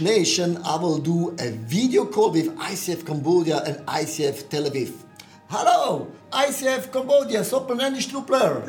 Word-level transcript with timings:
The 0.00 0.04
nation, 0.04 0.58
I 0.64 0.76
will 0.76 0.98
do 0.98 1.34
a 1.38 1.50
video 1.50 2.04
call 2.06 2.30
with 2.32 2.56
ICF 2.56 3.06
Cambodia 3.06 3.58
and 3.58 3.76
ICF 3.86 4.48
Tel 4.48 4.64
Aviv. 4.64 4.92
Hello, 5.48 6.08
ICF 6.32 6.92
Cambodia, 6.92 7.40
Sopran 7.40 7.96
Strupler. 7.96 8.64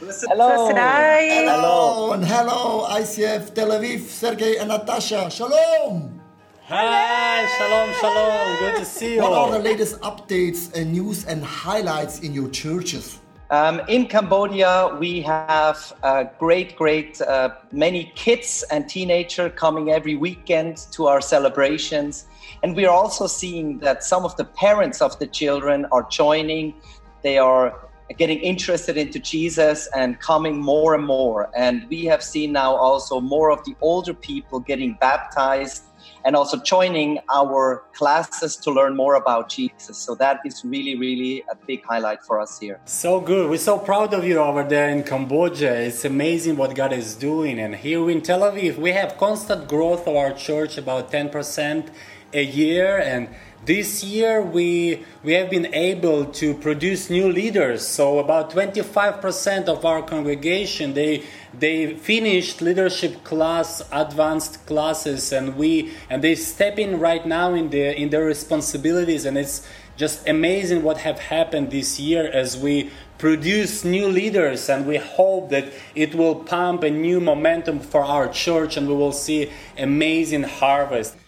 Hello. 0.00 0.72
Hello, 0.74 2.12
and 2.12 2.24
hello, 2.24 2.86
ICF 2.90 3.54
Tel 3.54 3.70
Aviv, 3.70 4.00
Sergey 4.00 4.56
and 4.56 4.68
Natasha. 4.68 5.30
Shalom. 5.30 6.20
Hi, 6.66 7.46
shalom, 7.58 7.94
shalom. 8.00 8.58
Good 8.58 8.78
to 8.78 8.84
see 8.84 9.14
you. 9.14 9.22
What 9.22 9.32
are 9.32 9.50
the 9.52 9.58
latest 9.58 10.00
updates 10.00 10.74
and 10.74 10.92
news 10.92 11.26
and 11.26 11.44
highlights 11.44 12.20
in 12.20 12.32
your 12.32 12.48
churches? 12.48 13.19
Um, 13.50 13.80
in 13.88 14.06
Cambodia, 14.06 14.96
we 15.00 15.22
have 15.22 15.92
uh, 16.04 16.24
great, 16.38 16.76
great 16.76 17.20
uh, 17.20 17.56
many 17.72 18.12
kids 18.14 18.64
and 18.70 18.88
teenagers 18.88 19.50
coming 19.56 19.90
every 19.90 20.14
weekend 20.14 20.76
to 20.92 21.08
our 21.08 21.20
celebrations. 21.20 22.26
And 22.62 22.76
we 22.76 22.86
are 22.86 22.94
also 22.94 23.26
seeing 23.26 23.80
that 23.80 24.04
some 24.04 24.24
of 24.24 24.36
the 24.36 24.44
parents 24.44 25.02
of 25.02 25.18
the 25.18 25.26
children 25.26 25.84
are 25.90 26.06
joining. 26.08 26.74
They 27.22 27.38
are 27.38 27.74
getting 28.16 28.38
interested 28.38 28.96
into 28.96 29.18
Jesus 29.18 29.88
and 29.96 30.20
coming 30.20 30.60
more 30.60 30.94
and 30.94 31.04
more. 31.04 31.50
And 31.56 31.88
we 31.90 32.04
have 32.04 32.22
seen 32.22 32.52
now 32.52 32.76
also 32.76 33.20
more 33.20 33.50
of 33.50 33.64
the 33.64 33.74
older 33.80 34.14
people 34.14 34.60
getting 34.60 34.96
baptized 35.00 35.82
and 36.24 36.36
also 36.36 36.56
joining 36.58 37.18
our 37.32 37.84
classes 37.92 38.56
to 38.56 38.70
learn 38.70 38.96
more 38.96 39.14
about 39.14 39.48
Jesus. 39.48 39.96
So 39.96 40.14
that 40.16 40.40
is 40.44 40.64
really, 40.64 40.96
really 40.96 41.42
a 41.50 41.56
big 41.66 41.84
highlight 41.84 42.22
for 42.22 42.40
us 42.40 42.58
here. 42.58 42.80
So 42.84 43.20
good. 43.20 43.50
We're 43.50 43.58
so 43.58 43.78
proud 43.78 44.14
of 44.14 44.24
you 44.24 44.38
over 44.38 44.64
there 44.64 44.88
in 44.88 45.02
Cambodia. 45.02 45.74
It's 45.80 46.04
amazing 46.04 46.56
what 46.56 46.74
God 46.74 46.92
is 46.92 47.14
doing. 47.14 47.58
And 47.58 47.74
here 47.76 48.08
in 48.10 48.20
Tel 48.22 48.40
Aviv, 48.40 48.76
we 48.76 48.92
have 48.92 49.16
constant 49.16 49.68
growth 49.68 50.06
of 50.06 50.16
our 50.16 50.32
church, 50.32 50.78
about 50.78 51.10
10% 51.10 51.88
a 52.32 52.44
year. 52.44 52.98
And 52.98 53.28
this 53.66 54.02
year 54.02 54.40
we 54.40 55.04
we 55.22 55.34
have 55.34 55.50
been 55.50 55.74
able 55.74 56.24
to 56.24 56.54
produce 56.54 57.10
new 57.10 57.30
leaders. 57.30 57.86
So 57.86 58.18
about 58.18 58.50
25% 58.50 59.68
of 59.68 59.84
our 59.84 60.02
congregation 60.02 60.94
they 60.94 61.24
they 61.52 61.94
finished 61.94 62.62
leadership 62.62 63.22
class 63.22 63.82
advanced 63.92 64.64
classes 64.66 65.32
and 65.32 65.56
we 65.56 65.92
and 66.08 66.24
they 66.24 66.34
step 66.34 66.78
in 66.78 66.98
right 66.98 67.26
now 67.26 67.52
in 67.52 67.68
the 67.68 67.94
in 67.94 68.08
their 68.08 68.24
responsibilities. 68.24 69.26
And 69.26 69.36
it's 69.36 69.66
just 69.96 70.26
amazing 70.26 70.82
what 70.82 70.96
have 70.98 71.18
happened 71.18 71.70
this 71.70 72.00
year 72.00 72.30
as 72.32 72.56
we 72.56 72.90
produce 73.18 73.84
new 73.84 74.08
leaders. 74.08 74.70
And 74.70 74.86
we 74.86 74.96
hope 74.96 75.50
that 75.50 75.70
it 75.94 76.14
will 76.14 76.36
pump 76.36 76.82
a 76.82 76.90
new 76.90 77.20
momentum 77.20 77.80
for 77.80 78.02
our 78.02 78.28
church 78.28 78.78
and 78.78 78.88
we 78.88 78.94
will 78.94 79.12
see 79.12 79.52
amazing 79.76 80.44
harvest 80.44 81.19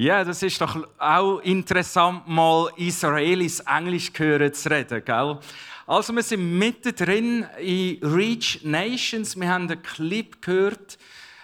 Ja, 0.00 0.22
das 0.22 0.44
ist 0.44 0.60
doch 0.60 0.86
auch 0.96 1.40
interessant, 1.40 2.28
mal 2.28 2.70
Israelis 2.76 3.58
Englisch 3.58 4.12
hören 4.16 4.54
zu 4.54 4.70
reden, 4.70 5.02
gell? 5.04 5.40
Also 5.88 6.14
wir 6.14 6.22
sind 6.22 6.56
mittendrin 6.56 7.44
in 7.58 7.98
Reach 8.04 8.60
Nations. 8.62 9.34
Wir 9.34 9.48
haben 9.48 9.68
einen 9.68 9.82
Clip 9.82 10.40
gehört, 10.40 10.98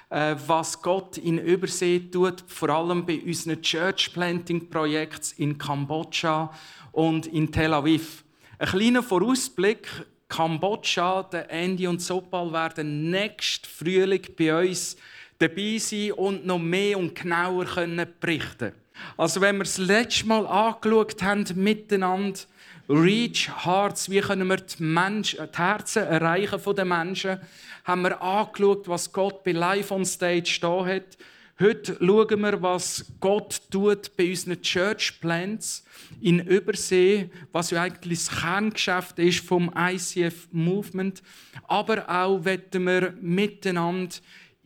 äh, 0.09 0.37
was 0.47 0.81
Gott 0.81 1.19
in 1.19 1.39
Übersee 1.39 1.99
tut, 1.99 2.45
vor 2.47 2.69
allem 2.69 3.05
bei 3.05 3.21
unseren 3.27 3.61
Church 3.61 4.13
Planting 4.13 4.71
Projekten 4.71 5.43
in 5.43 5.59
Kambodscha 5.59 6.55
und 6.93 7.27
in 7.27 7.51
Tel 7.51 7.75
Aviv. 7.75 8.23
Ein 8.61 8.69
kleiner 8.69 9.03
Vorausblick. 9.03 9.89
Kambodscha, 10.29 11.25
der 11.25 11.51
Andy 11.51 11.89
und 11.89 12.01
Sopal 12.01 12.53
werden 12.53 13.11
nächsten 13.11 13.67
Frühling 13.67 14.23
bei 14.39 14.69
uns 14.69 14.97
dabei 15.39 15.79
sein 15.79 16.13
und 16.13 16.47
noch 16.47 16.59
mehr 16.59 16.99
und 16.99 17.15
genauer 17.15 17.65
können 17.65 18.07
berichten 18.21 18.73
Also 19.17 19.41
wenn 19.41 19.57
wir 19.57 19.65
das 19.65 19.79
letzte 19.79 20.27
Mal 20.27 20.47
angeschaut 20.47 21.23
haben 21.23 21.45
miteinander, 21.55 22.41
Reach 22.87 23.49
Hearts, 23.65 24.11
wie 24.11 24.21
können 24.21 24.47
wir 24.47 24.59
die, 24.59 24.83
Menschen, 24.83 25.49
die 25.51 25.59
Herzen 25.59 26.03
erreichen 26.03 26.61
von 26.61 26.77
den 26.77 26.89
Menschen, 26.89 27.41
haben 27.85 28.03
wir 28.03 28.21
angeschaut, 28.21 28.87
was 28.89 29.11
Gott 29.11 29.43
bei 29.43 29.53
Live 29.53 29.91
on 29.91 30.05
Stage 30.05 30.59
da 30.61 30.85
hat. 30.85 31.17
Heute 31.59 31.97
schauen 31.99 32.41
wir, 32.41 32.61
was 32.61 33.07
Gott 33.21 33.63
tut 33.71 34.15
bei 34.17 34.29
unseren 34.29 34.61
Church 34.61 35.19
Plans 35.21 35.85
in 36.21 36.41
Übersee, 36.41 37.31
was 37.53 37.71
ja 37.71 37.83
eigentlich 37.83 38.27
das 38.27 38.41
Kerngeschäft 38.41 39.19
ist 39.19 39.47
vom 39.47 39.73
ICF 39.75 40.49
Movement. 40.53 41.23
Aber 41.67 42.07
auch 42.09 42.45
werden 42.45 42.85
wir 42.85 43.15
miteinander 43.21 44.17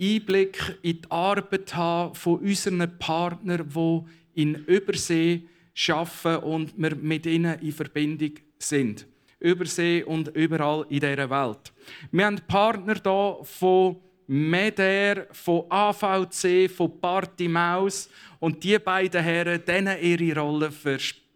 Einblick 0.01 0.79
in 0.83 1.03
die 1.03 1.11
Arbeit 1.11 1.75
haben 1.75 2.15
von 2.15 2.39
unseren 2.39 2.99
Partnern, 2.99 3.69
die 3.69 4.43
in 4.43 4.55
Übersee 4.67 5.43
arbeiten 5.89 6.45
und 6.45 6.73
wir 6.77 6.95
mit 6.97 7.27
ihnen 7.27 7.59
in 7.61 7.73
Verbindung 7.73 8.33
sind. 8.59 9.07
Übersee 9.41 10.03
und 10.03 10.29
überall 10.29 10.87
in 10.89 11.01
dieser 11.01 11.31
Welt. 11.31 11.73
Wir 12.11 12.27
haben 12.27 12.41
Partner 12.47 12.95
hier 13.03 13.39
von 13.45 13.97
Meder, 14.27 15.27
von 15.33 15.65
AVC, 15.71 16.71
von 16.71 17.01
Party 17.01 17.49
Maus 17.49 18.11
und 18.41 18.63
die 18.63 18.79
beiden 18.79 19.23
Herren, 19.23 19.65
denen 19.65 20.01
ihre 20.03 20.41
Rolle 20.41 20.71
verstehen 20.71 21.29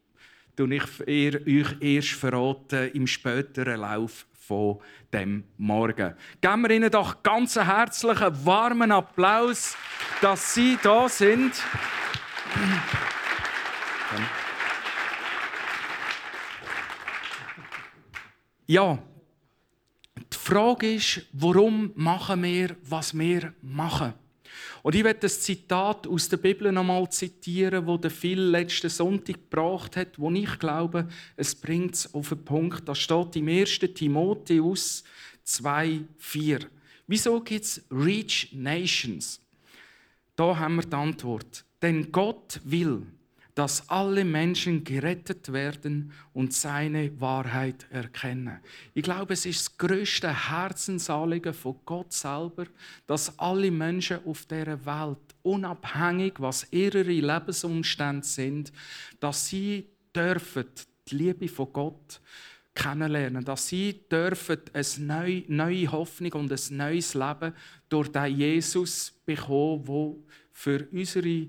ich 0.58 1.00
euch 1.08 1.76
erst 1.80 2.10
verraten 2.10 2.90
im 2.92 3.06
späteren 3.06 3.80
Lauf 3.80 4.26
von 4.46 4.80
dem 5.12 5.44
Morgen. 5.56 6.14
Geben 6.40 6.62
wir 6.62 6.70
Ihnen 6.70 6.90
doch 6.90 7.22
ganz 7.22 7.56
herzlichen, 7.56 8.44
warmen 8.44 8.90
Applaus, 8.90 9.76
dass 10.20 10.54
Sie 10.54 10.78
da 10.82 11.08
sind. 11.08 11.54
Ja, 18.66 18.98
die 20.16 20.36
Frage 20.38 20.94
ist, 20.94 21.26
warum 21.32 21.92
machen 21.94 22.42
wir, 22.42 22.76
was 22.82 23.16
wir 23.16 23.54
machen? 23.62 24.14
Und 24.82 24.96
ich 24.96 25.04
werde 25.04 25.20
das 25.20 25.40
Zitat 25.40 26.08
aus 26.08 26.28
der 26.28 26.38
Bibel 26.38 26.72
noch 26.72 26.82
nochmal 26.82 27.08
zitieren, 27.08 27.86
wo 27.86 27.96
der 27.96 28.10
Phil 28.10 28.40
letzten 28.40 28.90
Sonntag 28.90 29.36
gebracht 29.48 29.96
hat, 29.96 30.18
wo 30.18 30.30
ich 30.32 30.58
glaube, 30.58 31.08
es 31.36 31.54
bringt 31.54 31.94
es 31.94 32.12
auf 32.12 32.30
den 32.30 32.44
Punkt. 32.44 32.88
Das 32.88 32.98
steht 32.98 33.36
im 33.36 33.48
1. 33.48 33.78
Timotheus 33.94 35.04
2,4. 35.46 36.66
Wieso 37.06 37.40
gibt 37.40 37.64
es 37.64 37.84
Reach 37.90 38.48
Nations? 38.52 39.40
Da 40.34 40.56
haben 40.58 40.76
wir 40.76 40.82
die 40.82 40.96
Antwort. 40.96 41.64
Denn 41.80 42.10
Gott 42.10 42.60
will, 42.64 43.06
dass 43.54 43.88
alle 43.90 44.24
Menschen 44.24 44.82
gerettet 44.82 45.52
werden 45.52 46.12
und 46.32 46.54
seine 46.54 47.20
Wahrheit 47.20 47.86
erkennen. 47.90 48.60
Ich 48.94 49.02
glaube, 49.02 49.34
es 49.34 49.44
ist 49.44 49.66
das 49.66 49.76
größte 49.76 50.50
Herzensanliegen 50.50 51.52
von 51.52 51.76
Gott 51.84 52.12
selber, 52.12 52.66
dass 53.06 53.38
alle 53.38 53.70
Menschen 53.70 54.24
auf 54.24 54.46
der 54.46 54.86
Welt, 54.86 55.18
unabhängig 55.42 56.34
was 56.38 56.66
ihre 56.70 57.02
Lebensumstände 57.02 58.26
sind, 58.26 58.72
dass 59.20 59.48
sie 59.48 59.86
dürfen 60.14 60.66
die 61.10 61.16
Liebe 61.16 61.48
von 61.48 61.72
Gott 61.72 62.20
kennenlernen, 62.74 63.44
dass 63.44 63.68
sie 63.68 64.00
dürfen 64.10 64.58
eine 64.72 65.44
neue 65.48 65.92
Hoffnung 65.92 66.32
und 66.32 66.52
ein 66.52 66.76
neues 66.76 67.12
Leben 67.12 67.52
durch 67.90 68.08
den 68.08 68.34
Jesus 68.34 69.12
bekommen, 69.26 69.86
wo 69.86 70.24
für 70.52 70.88
unsere 70.90 71.48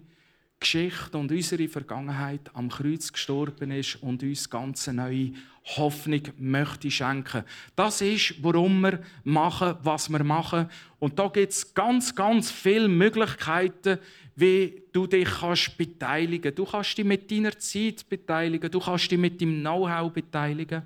Geschichte 0.64 1.18
und 1.18 1.32
unsere 1.32 1.68
Vergangenheit 1.68 2.50
am 2.54 2.70
Kreuz 2.70 3.12
gestorben 3.12 3.72
ist 3.72 4.02
und 4.02 4.24
uns 4.24 4.50
ganz 4.50 4.88
neue 4.88 5.34
Hoffnung 5.78 6.22
möchte 6.38 6.90
schenken. 6.90 7.44
Das 7.76 8.02
ist, 8.02 8.36
warum 8.42 8.82
wir 8.82 9.00
machen, 9.24 9.76
was 9.84 10.10
wir 10.10 10.24
machen. 10.24 10.70
Und 11.00 11.20
da 11.20 11.28
gibt 11.28 11.52
es 11.52 11.74
ganz, 11.74 12.16
ganz 12.16 12.50
viele 12.50 12.88
Möglichkeiten, 12.88 14.00
wie 14.36 14.84
du 14.92 15.06
dich 15.06 15.30
kannst 15.30 15.78
beteiligen. 15.78 16.56
Du 16.56 16.66
kannst 16.66 16.98
dich 16.98 17.06
mit 17.06 17.30
deiner 17.30 17.58
Zeit 17.60 18.08
beteiligen, 18.10 18.72
du 18.72 18.80
kannst 18.80 19.12
dich 19.12 19.20
mit 19.20 19.40
deinem 19.42 19.60
Know-how 19.60 20.12
beteiligen, 20.12 20.84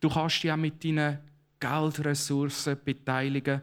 du 0.00 0.08
kannst 0.08 0.42
dich 0.42 0.52
auch 0.52 0.56
mit 0.56 0.84
deinen 0.84 1.18
Geldressourcen 1.58 2.76
beteiligen. 2.84 3.62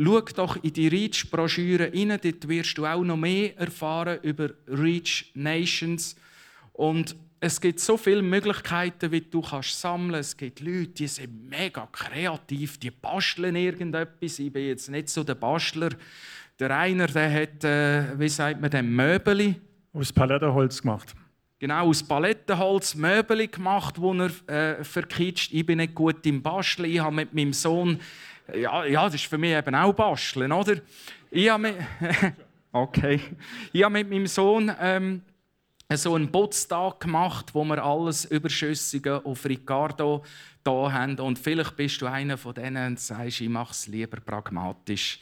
Schau 0.00 0.20
doch 0.20 0.62
in 0.62 0.72
die 0.72 0.86
Reach-Broschüre 0.86 1.92
rein, 1.92 2.18
dort 2.22 2.48
wirst 2.48 2.78
du 2.78 2.86
auch 2.86 3.02
noch 3.02 3.16
mehr 3.16 3.56
erfahren 3.58 4.20
über 4.22 4.50
Reach 4.68 5.32
Nations. 5.34 6.14
Und 6.72 7.16
es 7.40 7.60
gibt 7.60 7.80
so 7.80 7.96
viele 7.96 8.22
Möglichkeiten, 8.22 9.10
wie 9.10 9.20
du 9.20 9.40
kannst 9.40 9.80
sammeln 9.80 10.14
Es 10.14 10.36
gibt 10.36 10.60
Leute, 10.60 10.88
die 10.88 11.08
sind 11.08 11.48
mega 11.48 11.88
kreativ, 11.90 12.78
die 12.78 12.90
basteln 12.90 13.56
irgendetwas. 13.56 14.38
Ich 14.38 14.52
bin 14.52 14.66
jetzt 14.66 14.88
nicht 14.88 15.08
so 15.08 15.24
der 15.24 15.34
Bastler. 15.34 15.90
Der 16.60 16.76
einer, 16.76 17.06
der 17.06 17.42
hat, 17.42 17.64
äh, 17.64 18.18
wie 18.18 18.28
sagt 18.28 18.60
man, 18.60 18.70
den 18.70 18.94
Möbeli. 18.94 19.56
Aus 19.92 20.12
Palettenholz 20.12 20.80
gemacht. 20.80 21.14
Genau, 21.60 21.88
aus 21.88 22.02
Palettenholz 22.02 22.94
Möbeli 22.94 23.48
gemacht, 23.48 24.00
wo 24.00 24.14
er 24.14 24.30
äh, 24.48 24.84
verkitscht. 24.84 25.52
Ich 25.52 25.66
bin 25.66 25.78
nicht 25.78 25.94
gut 25.94 26.24
im 26.24 26.40
Basteln. 26.40 26.90
Ich 26.90 27.00
habe 27.00 27.14
mit 27.14 27.34
meinem 27.34 27.52
Sohn 27.52 27.98
ja, 28.54 28.84
ja, 28.84 29.04
das 29.04 29.14
ist 29.14 29.26
für 29.26 29.38
mich 29.38 29.52
eben 29.52 29.74
auch 29.74 29.92
Basteln, 29.92 30.52
oder? 30.52 30.76
Ich 31.30 31.50
habe 31.50 31.62
mit, 31.62 31.76
okay. 32.72 33.20
ich 33.72 33.82
habe 33.82 33.92
mit 33.92 34.08
meinem 34.08 34.26
Sohn 34.26 34.74
ähm, 34.80 35.22
so 35.94 36.14
einen 36.14 36.30
Putztag 36.30 37.00
gemacht, 37.00 37.54
wo 37.54 37.64
wir 37.64 37.82
alles 37.82 38.24
Überschüssige 38.26 39.24
auf 39.24 39.44
Ricardo 39.44 40.24
da 40.62 40.92
haben. 40.92 41.18
Und 41.18 41.38
vielleicht 41.38 41.76
bist 41.76 42.00
du 42.02 42.06
einer 42.06 42.36
von 42.36 42.54
denen 42.54 42.88
und 42.88 43.00
sagst, 43.00 43.40
ich 43.40 43.48
mache 43.48 43.72
es 43.72 43.86
lieber 43.86 44.20
pragmatisch. 44.20 45.20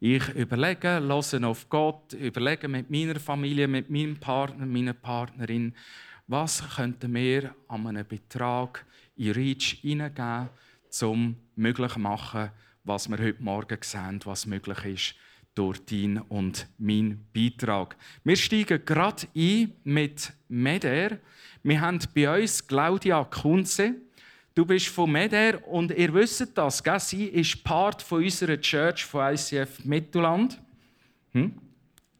Ich 0.00 0.28
überlege, 0.30 1.00
höre 1.00 1.44
auf 1.48 1.68
Gott, 1.68 2.12
überlege 2.12 2.68
mit 2.68 2.88
meiner 2.88 3.18
Familie, 3.18 3.66
mit 3.66 3.90
meinem 3.90 4.16
Partner, 4.16 4.64
meiner 4.64 4.92
Partnerin, 4.92 5.74
was 6.28 6.62
könnten 6.76 7.12
wir 7.14 7.54
an 7.66 7.86
einem 7.86 8.06
Betrag 8.06 8.84
in 9.16 9.32
Reach 9.32 9.78
hineingeben, 9.80 10.50
um 11.02 11.36
möglich 11.56 11.96
machen, 11.96 12.50
was 12.84 13.08
wir 13.08 13.18
heute 13.18 13.42
Morgen 13.42 13.78
sehen, 13.82 14.20
was 14.24 14.46
möglich 14.46 14.84
ist 14.84 15.14
durch 15.54 15.84
deinen 15.84 16.18
und 16.18 16.68
meinen 16.78 17.26
Beitrag. 17.34 17.96
Wir 18.22 18.36
steigen 18.36 18.84
gerade 18.84 19.26
ein 19.34 19.72
mit 19.84 20.32
Meder. 20.48 21.18
Wir 21.62 21.80
haben 21.80 21.98
bei 22.14 22.42
uns 22.42 22.66
Claudia 22.66 23.24
Kunze. 23.24 23.96
Du 24.54 24.64
bist 24.64 24.88
von 24.88 25.10
Meder 25.10 25.66
und 25.66 25.90
ihr 25.90 26.12
wisst 26.14 26.56
das, 26.56 26.82
gell? 26.82 27.00
sie 27.00 27.26
ist 27.26 27.62
Part 27.64 28.02
von 28.02 28.22
unserer 28.22 28.60
Church 28.60 29.04
von 29.04 29.34
ICF 29.34 29.84
Mittelland. 29.84 30.60
Hm? 31.32 31.54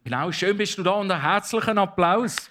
Genau, 0.03 0.31
schön 0.31 0.57
bist 0.57 0.77
du 0.77 0.83
da 0.83 0.91
und 0.91 1.11
einen 1.11 1.21
herzlichen 1.21 1.77
Applaus. 1.77 2.49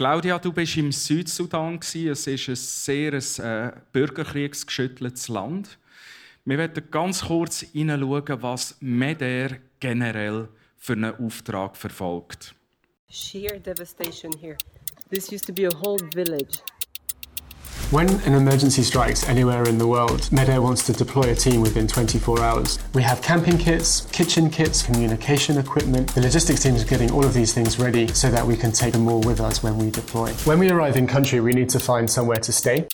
Claudia, 0.00 0.38
du 0.38 0.50
bist 0.50 0.78
im 0.78 0.92
Südsudan. 0.92 1.78
Es 1.78 1.94
ist 1.94 2.48
ein 2.48 2.56
sehr 2.56 3.12
äh, 3.12 3.70
bürgerkriegsgeschütteltes 3.92 5.28
Land. 5.28 5.76
Wir 6.46 6.56
werden 6.56 6.90
ganz 6.90 7.26
kurz 7.26 7.60
hineinschauen, 7.60 8.40
was 8.40 8.76
MEDER 8.80 9.58
generell 9.78 10.48
für 10.78 10.94
einen 10.94 11.14
Auftrag 11.16 11.76
verfolgt. 11.76 12.54
Sheer 13.10 13.60
devastation 13.60 14.32
here. 14.40 14.56
This 15.10 15.30
used 15.30 15.46
to 15.46 15.52
be 15.52 15.66
a 15.66 15.82
whole 15.82 15.98
village. 16.14 16.62
When 17.90 18.08
an 18.20 18.34
emergency 18.34 18.82
strikes 18.82 19.28
anywhere 19.28 19.64
in 19.64 19.78
the 19.78 19.86
world, 19.86 20.20
Medair 20.30 20.62
wants 20.62 20.86
to 20.86 20.92
deploy 20.92 21.30
a 21.30 21.34
team 21.34 21.60
within 21.60 21.88
24 21.88 22.40
hours. 22.40 22.78
We 22.94 23.02
have 23.02 23.20
camping 23.20 23.58
kits, 23.58 24.02
kitchen 24.12 24.48
kits, 24.48 24.82
communication 24.82 25.58
equipment. 25.58 26.14
The 26.14 26.20
logistics 26.20 26.62
team 26.62 26.76
is 26.76 26.84
getting 26.84 27.10
all 27.10 27.24
of 27.24 27.34
these 27.34 27.52
things 27.52 27.78
ready 27.78 28.06
so 28.08 28.30
that 28.30 28.46
we 28.46 28.56
can 28.56 28.70
take 28.70 28.92
them 28.92 29.08
all 29.08 29.20
with 29.22 29.40
us 29.40 29.62
when 29.62 29.76
we 29.76 29.90
deploy. 29.90 30.32
When 30.44 30.58
we 30.58 30.70
arrive 30.70 30.96
in 30.96 31.06
country, 31.06 31.40
we 31.40 31.52
need 31.52 31.68
to 31.70 31.80
find 31.80 32.08
somewhere 32.08 32.38
to 32.38 32.52
stay. 32.52 32.86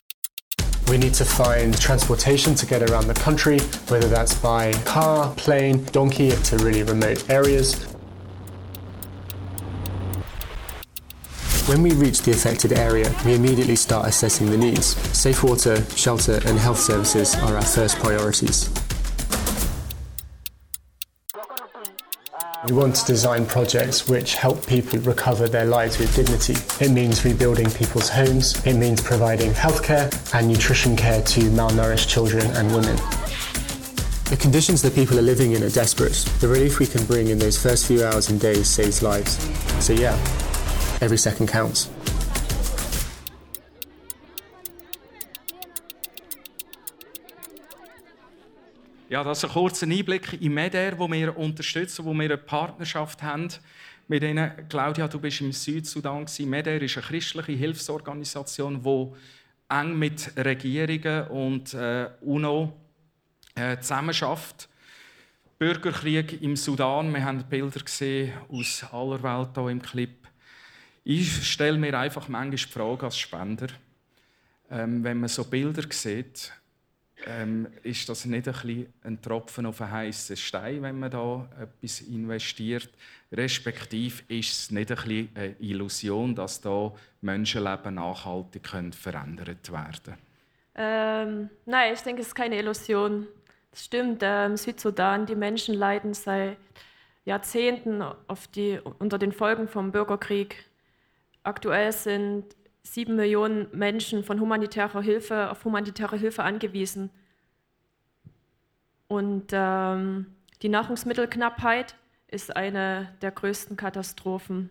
We 0.88 0.98
need 0.98 1.14
to 1.14 1.24
find 1.24 1.78
transportation 1.78 2.54
to 2.54 2.64
get 2.64 2.88
around 2.88 3.08
the 3.08 3.14
country, 3.14 3.58
whether 3.88 4.08
that's 4.08 4.34
by 4.34 4.72
car, 4.84 5.34
plane, 5.34 5.84
donkey 5.86 6.30
to 6.30 6.56
really 6.58 6.84
remote 6.84 7.28
areas. 7.28 7.95
When 11.66 11.82
we 11.82 11.94
reach 11.94 12.22
the 12.22 12.30
affected 12.30 12.72
area, 12.74 13.12
we 13.24 13.34
immediately 13.34 13.74
start 13.74 14.06
assessing 14.06 14.48
the 14.52 14.56
needs. 14.56 14.96
Safe 15.18 15.42
water, 15.42 15.82
shelter, 15.96 16.40
and 16.46 16.56
health 16.56 16.78
services 16.78 17.34
are 17.34 17.56
our 17.56 17.62
first 17.62 17.98
priorities. 17.98 18.70
We 22.68 22.72
want 22.72 22.94
to 22.94 23.04
design 23.04 23.46
projects 23.46 24.08
which 24.08 24.36
help 24.36 24.64
people 24.64 25.00
recover 25.00 25.48
their 25.48 25.64
lives 25.64 25.98
with 25.98 26.14
dignity. 26.14 26.54
It 26.84 26.92
means 26.92 27.24
rebuilding 27.24 27.68
people's 27.70 28.10
homes, 28.10 28.64
it 28.64 28.74
means 28.74 29.02
providing 29.02 29.50
healthcare 29.50 30.06
and 30.38 30.46
nutrition 30.46 30.94
care 30.94 31.20
to 31.20 31.40
malnourished 31.50 32.08
children 32.08 32.46
and 32.52 32.68
women. 32.68 32.94
The 34.26 34.38
conditions 34.40 34.82
that 34.82 34.94
people 34.94 35.18
are 35.18 35.22
living 35.22 35.50
in 35.52 35.64
are 35.64 35.70
desperate. 35.70 36.14
The 36.38 36.46
relief 36.46 36.78
we 36.78 36.86
can 36.86 37.04
bring 37.06 37.26
in 37.26 37.40
those 37.40 37.60
first 37.60 37.86
few 37.86 38.04
hours 38.04 38.30
and 38.30 38.40
days 38.40 38.68
saves 38.68 39.02
lives. 39.02 39.32
So, 39.84 39.92
yeah, 39.92 40.16
Every 41.06 41.18
second 41.18 41.48
counts. 41.48 41.88
Ja, 49.08 49.22
das 49.22 49.38
ist 49.38 49.44
ein 49.44 49.50
kurzer 49.52 49.86
Einblick 49.86 50.42
in 50.42 50.52
MEDER, 50.52 50.98
wo 50.98 51.08
wir 51.08 51.38
unterstützen, 51.38 52.04
wo 52.04 52.12
wir 52.12 52.24
eine 52.24 52.36
Partnerschaft 52.36 53.22
haben 53.22 53.46
mit 54.08 54.24
ihnen. 54.24 54.50
Claudia, 54.68 55.06
du 55.06 55.20
bist 55.20 55.40
im 55.42 55.52
Südsudan. 55.52 56.26
MEDER 56.40 56.82
ist 56.82 56.96
eine 56.96 57.06
christliche 57.06 57.52
Hilfsorganisation, 57.52 58.82
die 58.82 59.12
eng 59.68 59.96
mit 59.96 60.32
Regierungen 60.36 61.28
und 61.28 61.72
äh, 61.74 62.08
UNO 62.22 62.72
äh, 63.54 63.78
zusammenarbeitet. 63.78 64.68
Bürgerkrieg 65.56 66.42
im 66.42 66.56
Sudan, 66.56 67.14
wir 67.14 67.24
haben 67.24 67.44
Bilder 67.44 67.78
gesehen 67.78 68.32
aus 68.50 68.84
aller 68.90 69.22
Welt 69.22 69.50
hier 69.54 69.68
im 69.68 69.80
Clip. 69.80 70.25
Ich 71.08 71.46
stelle 71.46 71.78
mir 71.78 71.96
einfach 71.96 72.26
manchmal 72.26 72.50
die 72.50 72.58
Frage 72.58 73.04
als 73.04 73.16
Spender, 73.16 73.68
ähm, 74.68 75.04
wenn 75.04 75.20
man 75.20 75.28
so 75.28 75.44
Bilder 75.44 75.84
sieht, 75.88 76.52
ähm, 77.24 77.68
ist 77.84 78.08
das 78.08 78.24
nicht 78.24 78.48
ein, 78.48 78.52
bisschen 78.52 78.92
ein 79.04 79.22
Tropfen 79.22 79.66
auf 79.66 79.80
einen 79.80 79.92
heißen 79.92 80.36
Stein, 80.36 80.82
wenn 80.82 80.98
man 80.98 81.12
da 81.12 81.48
etwas 81.60 82.00
investiert? 82.00 82.90
Respektive 83.30 84.24
ist 84.26 84.50
es 84.50 84.70
nicht 84.72 84.90
ein 84.90 84.96
bisschen 84.96 85.28
eine 85.36 85.54
Illusion, 85.60 86.34
dass 86.34 86.60
da 86.60 86.92
Menschenleben 87.20 87.94
nachhaltig 87.94 88.68
verändert 88.92 89.70
werden 89.70 90.14
ähm, 90.74 91.50
Nein, 91.66 91.94
ich 91.94 92.00
denke, 92.00 92.22
es 92.22 92.26
ist 92.26 92.34
keine 92.34 92.58
Illusion. 92.58 93.28
Es 93.70 93.84
stimmt, 93.84 94.24
im 94.24 94.56
Südsudan, 94.56 95.24
die 95.24 95.36
Menschen 95.36 95.76
leiden 95.76 96.14
seit 96.14 96.56
Jahrzehnten 97.24 98.02
die, 98.56 98.80
unter 98.98 99.18
den 99.18 99.30
Folgen 99.30 99.68
vom 99.68 99.92
Bürgerkrieg. 99.92 100.66
Aktuell 101.46 101.92
sind 101.92 102.56
sieben 102.82 103.14
Millionen 103.14 103.68
Menschen 103.70 104.24
von 104.24 104.40
humanitärer 104.40 105.00
Hilfe 105.00 105.48
auf 105.48 105.64
humanitäre 105.64 106.16
Hilfe 106.16 106.42
angewiesen. 106.42 107.08
Und 109.06 109.52
ähm, 109.52 110.34
die 110.62 110.68
Nahrungsmittelknappheit 110.68 111.94
ist 112.26 112.56
eine 112.56 113.14
der 113.22 113.30
größten 113.30 113.76
Katastrophen. 113.76 114.70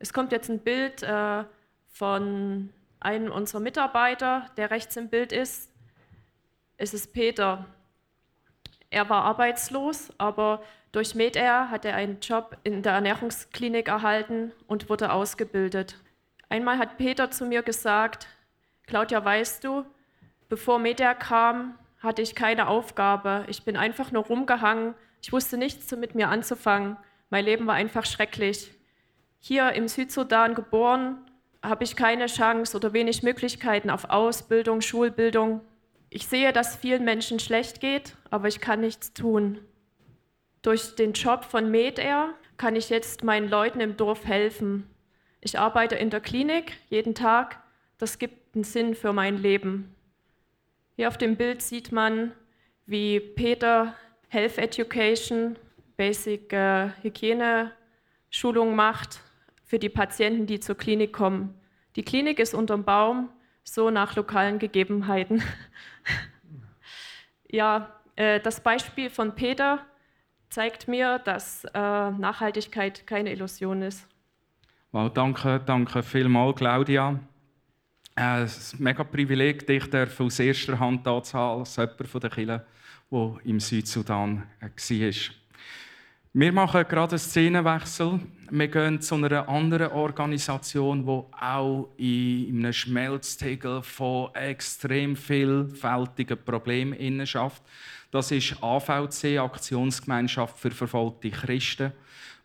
Es 0.00 0.12
kommt 0.12 0.32
jetzt 0.32 0.50
ein 0.50 0.58
Bild 0.58 1.04
äh, 1.04 1.44
von 1.86 2.70
einem 2.98 3.30
unserer 3.30 3.60
Mitarbeiter, 3.60 4.50
der 4.56 4.72
rechts 4.72 4.96
im 4.96 5.08
Bild 5.08 5.30
ist. 5.30 5.70
Es 6.76 6.92
ist 6.92 7.12
Peter. 7.12 7.66
Er 8.90 9.08
war 9.08 9.22
arbeitslos, 9.22 10.12
aber 10.18 10.60
durch 10.94 11.16
MedAir 11.16 11.70
hat 11.70 11.84
er 11.84 11.96
einen 11.96 12.20
Job 12.20 12.56
in 12.62 12.82
der 12.82 12.92
Ernährungsklinik 12.92 13.88
erhalten 13.88 14.52
und 14.68 14.88
wurde 14.88 15.12
ausgebildet. 15.12 15.98
Einmal 16.48 16.78
hat 16.78 16.98
Peter 16.98 17.32
zu 17.32 17.46
mir 17.46 17.62
gesagt, 17.62 18.28
Claudia, 18.86 19.24
weißt 19.24 19.64
du, 19.64 19.84
bevor 20.48 20.78
MedAir 20.78 21.16
kam, 21.16 21.76
hatte 21.98 22.22
ich 22.22 22.36
keine 22.36 22.68
Aufgabe. 22.68 23.44
Ich 23.48 23.64
bin 23.64 23.76
einfach 23.76 24.12
nur 24.12 24.24
rumgehangen. 24.24 24.94
Ich 25.20 25.32
wusste 25.32 25.56
nichts 25.56 25.90
mit 25.96 26.14
mir 26.14 26.28
anzufangen. 26.28 26.96
Mein 27.28 27.44
Leben 27.44 27.66
war 27.66 27.74
einfach 27.74 28.06
schrecklich. 28.06 28.70
Hier 29.40 29.72
im 29.72 29.88
Südsudan 29.88 30.54
geboren, 30.54 31.18
habe 31.60 31.82
ich 31.82 31.96
keine 31.96 32.26
Chance 32.26 32.76
oder 32.76 32.92
wenig 32.92 33.24
Möglichkeiten 33.24 33.90
auf 33.90 34.10
Ausbildung, 34.10 34.80
Schulbildung. 34.80 35.60
Ich 36.08 36.28
sehe, 36.28 36.52
dass 36.52 36.76
vielen 36.76 37.04
Menschen 37.04 37.40
schlecht 37.40 37.80
geht, 37.80 38.14
aber 38.30 38.46
ich 38.46 38.60
kann 38.60 38.80
nichts 38.80 39.12
tun. 39.12 39.58
Durch 40.64 40.94
den 40.94 41.12
Job 41.12 41.44
von 41.44 41.70
MedAir 41.70 42.32
kann 42.56 42.74
ich 42.74 42.88
jetzt 42.88 43.22
meinen 43.22 43.50
Leuten 43.50 43.80
im 43.80 43.98
Dorf 43.98 44.24
helfen. 44.24 44.88
Ich 45.42 45.58
arbeite 45.58 45.94
in 45.94 46.08
der 46.08 46.20
Klinik 46.20 46.78
jeden 46.88 47.14
Tag. 47.14 47.62
Das 47.98 48.18
gibt 48.18 48.54
einen 48.54 48.64
Sinn 48.64 48.94
für 48.94 49.12
mein 49.12 49.36
Leben. 49.36 49.94
Hier 50.96 51.08
auf 51.08 51.18
dem 51.18 51.36
Bild 51.36 51.60
sieht 51.60 51.92
man, 51.92 52.32
wie 52.86 53.20
Peter 53.20 53.94
Health 54.28 54.56
Education, 54.56 55.58
Basic 55.98 56.50
äh, 56.54 56.88
Hygiene 57.02 57.72
Schulung 58.30 58.74
macht 58.74 59.20
für 59.64 59.78
die 59.78 59.90
Patienten, 59.90 60.46
die 60.46 60.60
zur 60.60 60.78
Klinik 60.78 61.12
kommen. 61.12 61.60
Die 61.94 62.02
Klinik 62.02 62.38
ist 62.38 62.54
unterm 62.54 62.84
Baum, 62.84 63.28
so 63.64 63.90
nach 63.90 64.16
lokalen 64.16 64.58
Gegebenheiten. 64.58 65.42
ja, 67.50 68.00
äh, 68.16 68.40
das 68.40 68.62
Beispiel 68.62 69.10
von 69.10 69.34
Peter 69.34 69.84
zeigt 70.54 70.86
mir, 70.86 71.18
dass 71.18 71.64
äh, 71.64 71.70
Nachhaltigkeit 71.74 73.06
keine 73.08 73.32
Illusion 73.32 73.82
ist. 73.82 74.06
Wow, 74.92 75.12
danke, 75.12 75.60
danke 75.66 76.02
vielmals, 76.04 76.56
Claudia. 76.56 77.18
Äh, 78.16 78.42
es 78.42 78.56
ist 78.56 78.74
ein 78.74 78.84
mega 78.84 79.02
Privileg, 79.02 79.66
dich 79.66 79.92
aus 79.92 80.38
erster 80.38 80.78
Hand 80.78 81.04
da 81.04 81.20
zu 81.20 81.36
haben, 81.36 81.60
als 81.60 81.74
jemand 81.74 82.06
von 82.06 82.20
der 82.20 82.30
Kirche, 82.30 82.64
der 83.10 83.34
im 83.44 83.58
Südsudan 83.58 84.44
war. 84.60 85.10
Wir 86.36 86.52
machen 86.52 86.84
gerade 86.88 87.12
einen 87.12 87.18
Szenenwechsel. 87.18 88.20
Wir 88.50 88.68
gehen 88.68 89.00
zu 89.00 89.16
einer 89.16 89.48
anderen 89.48 89.92
Organisation, 89.92 91.04
die 91.04 91.34
auch 91.40 91.88
in 91.96 92.58
einem 92.58 92.72
Schmelztiegel 92.72 93.82
von 93.82 94.32
extrem 94.34 95.16
vielfältigen 95.16 96.38
Problemen 96.44 97.26
schafft. 97.26 97.62
Das 98.14 98.30
ist 98.30 98.62
AVC, 98.62 99.38
Aktionsgemeinschaft 99.40 100.56
für 100.56 100.70
verfolgte 100.70 101.32
Christen. 101.32 101.90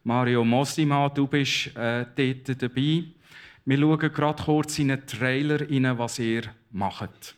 Mario 0.04 0.44
Mosima, 0.44 1.10
du 1.10 1.28
bist 1.28 1.78
äh, 1.78 2.08
dort 2.16 2.60
dabei. 2.60 3.04
Wir 3.66 3.78
schauen 3.78 4.00
gerade 4.00 4.44
kurz 4.44 4.80
in 4.80 4.90
einen 4.90 5.06
Trailer 5.06 5.62
rein, 5.62 5.96
was 5.96 6.18
ihr 6.18 6.42
macht. 6.72 7.36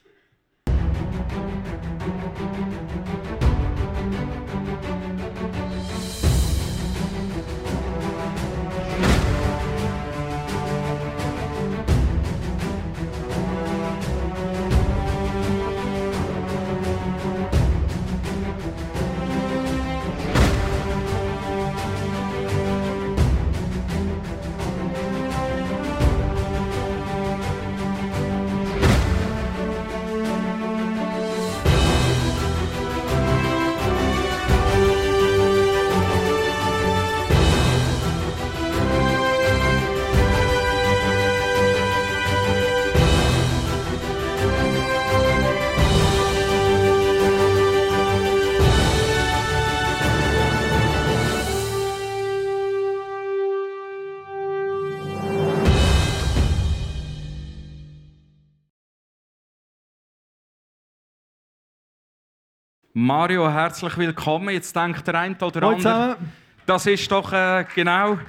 Mario, 63.04 63.50
herzlich 63.50 63.98
willkommen. 63.98 64.50
Jetzt 64.54 64.76
denkt 64.76 65.08
der 65.08 65.16
eine 65.16 65.36
oder 65.36 65.64
andere, 65.64 65.78
zusammen. 65.78 66.34
das 66.68 66.86
ist 66.86 67.12
doch 67.12 67.34
äh, 67.34 67.66
genau. 67.74 68.20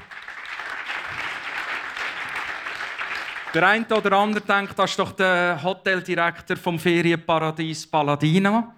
Der 3.53 3.69
eine 3.69 3.87
oder 3.95 4.13
andere 4.13 4.43
denkt, 4.43 4.79
das 4.79 4.89
ist 4.89 4.99
doch 4.99 5.13
der 5.13 5.63
Hoteldirektor 5.63 6.57
vom 6.57 6.79
Ferienparadies 6.79 7.87
Paladina. 7.87 8.73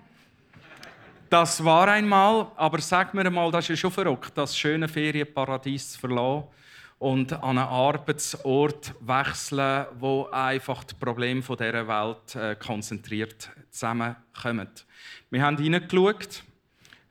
Das 1.31 1.65
war 1.65 1.87
einmal, 1.87 2.49
aber 2.57 2.81
sag 2.81 3.15
mir 3.15 3.31
mal, 3.31 3.53
das 3.53 3.71
ist 3.71 3.79
schon 3.79 3.93
verrückt, 3.93 4.33
das 4.35 4.59
schöne 4.59 4.89
Ferienparadies 4.89 5.93
zu 5.93 6.01
verlassen 6.01 6.49
und 7.05 7.35
an 7.35 7.59
einen 7.59 7.69
Arbeitsort 7.69 8.95
wechseln, 9.01 9.85
wo 10.01 10.25
einfach 10.33 10.85
die 10.85 10.95
Probleme 10.95 11.43
dieser 11.43 11.87
Welt 11.87 12.35
äh, 12.35 12.57
konzentriert 12.57 13.51
zusammenkommen. 13.69 14.69
Wir 15.29 15.43
haben 15.43 15.59
hineingeschaut 15.59 16.43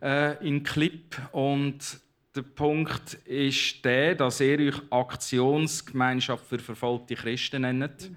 äh, 0.01 0.35
in 0.39 0.55
den 0.55 0.63
Clip 0.63 1.15
und 1.31 1.77
der 2.35 2.41
Punkt 2.41 3.13
ist 3.25 3.85
der, 3.85 4.15
dass 4.15 4.39
ihr 4.39 4.57
euch 4.57 4.81
Aktionsgemeinschaft 4.89 6.47
für 6.47 6.57
verfolgte 6.57 7.13
Christen 7.13 7.61
nennt 7.61 8.09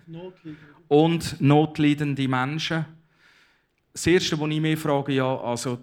und 0.88 1.38
notleidende 1.42 2.26
Menschen. 2.26 2.86
Das 3.92 4.06
Erste, 4.06 4.40
was 4.40 4.48
ich 4.48 4.60
mich 4.62 4.78
frage, 4.78 5.12
ja, 5.12 5.40
also 5.40 5.78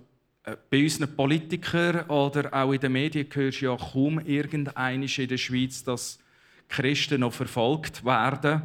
bei 0.69 0.83
unseren 0.83 1.15
Politikern 1.15 2.07
oder 2.09 2.53
auch 2.53 2.73
in 2.73 2.79
den 2.79 2.91
Medien 2.91 3.27
hörst 3.31 3.61
du 3.61 3.65
ja 3.65 3.77
kaum 3.77 4.19
irgendeine 4.19 5.05
in 5.05 5.27
der 5.27 5.37
Schweiz, 5.37 5.83
dass 5.83 6.19
Christen 6.67 7.21
noch 7.21 7.33
verfolgt 7.33 8.03
werden 8.03 8.61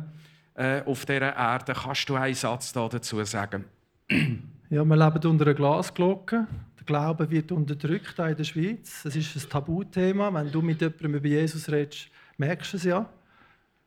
äh, 0.55 0.83
auf 0.83 1.05
dieser 1.05 1.37
Erde. 1.37 1.75
Kannst 1.75 2.09
du 2.09 2.17
einen 2.17 2.35
Satz 2.35 2.73
dazu 2.73 3.23
sagen? 3.25 3.65
Ja, 4.71 4.85
wir 4.85 4.97
leben 4.97 5.31
unter 5.31 5.47
einer 5.47 5.55
Glasglocke. 5.55 6.47
Der 6.79 6.85
Glaube 6.85 7.31
wird 7.31 7.51
unterdrückt 7.53 8.19
in 8.19 8.37
der 8.37 8.45
Schweiz. 8.45 9.03
Es 9.03 9.17
ist 9.17 9.35
ein 9.35 9.49
Tabuthema. 9.49 10.31
Wenn 10.35 10.53
du 10.53 10.61
mit 10.61 10.83
jemandem 10.83 11.15
über 11.15 11.27
Jesus 11.27 11.71
redest, 11.71 12.11
merkst 12.37 12.75
du 12.75 12.77
es 12.77 12.85
ja. 12.85 13.09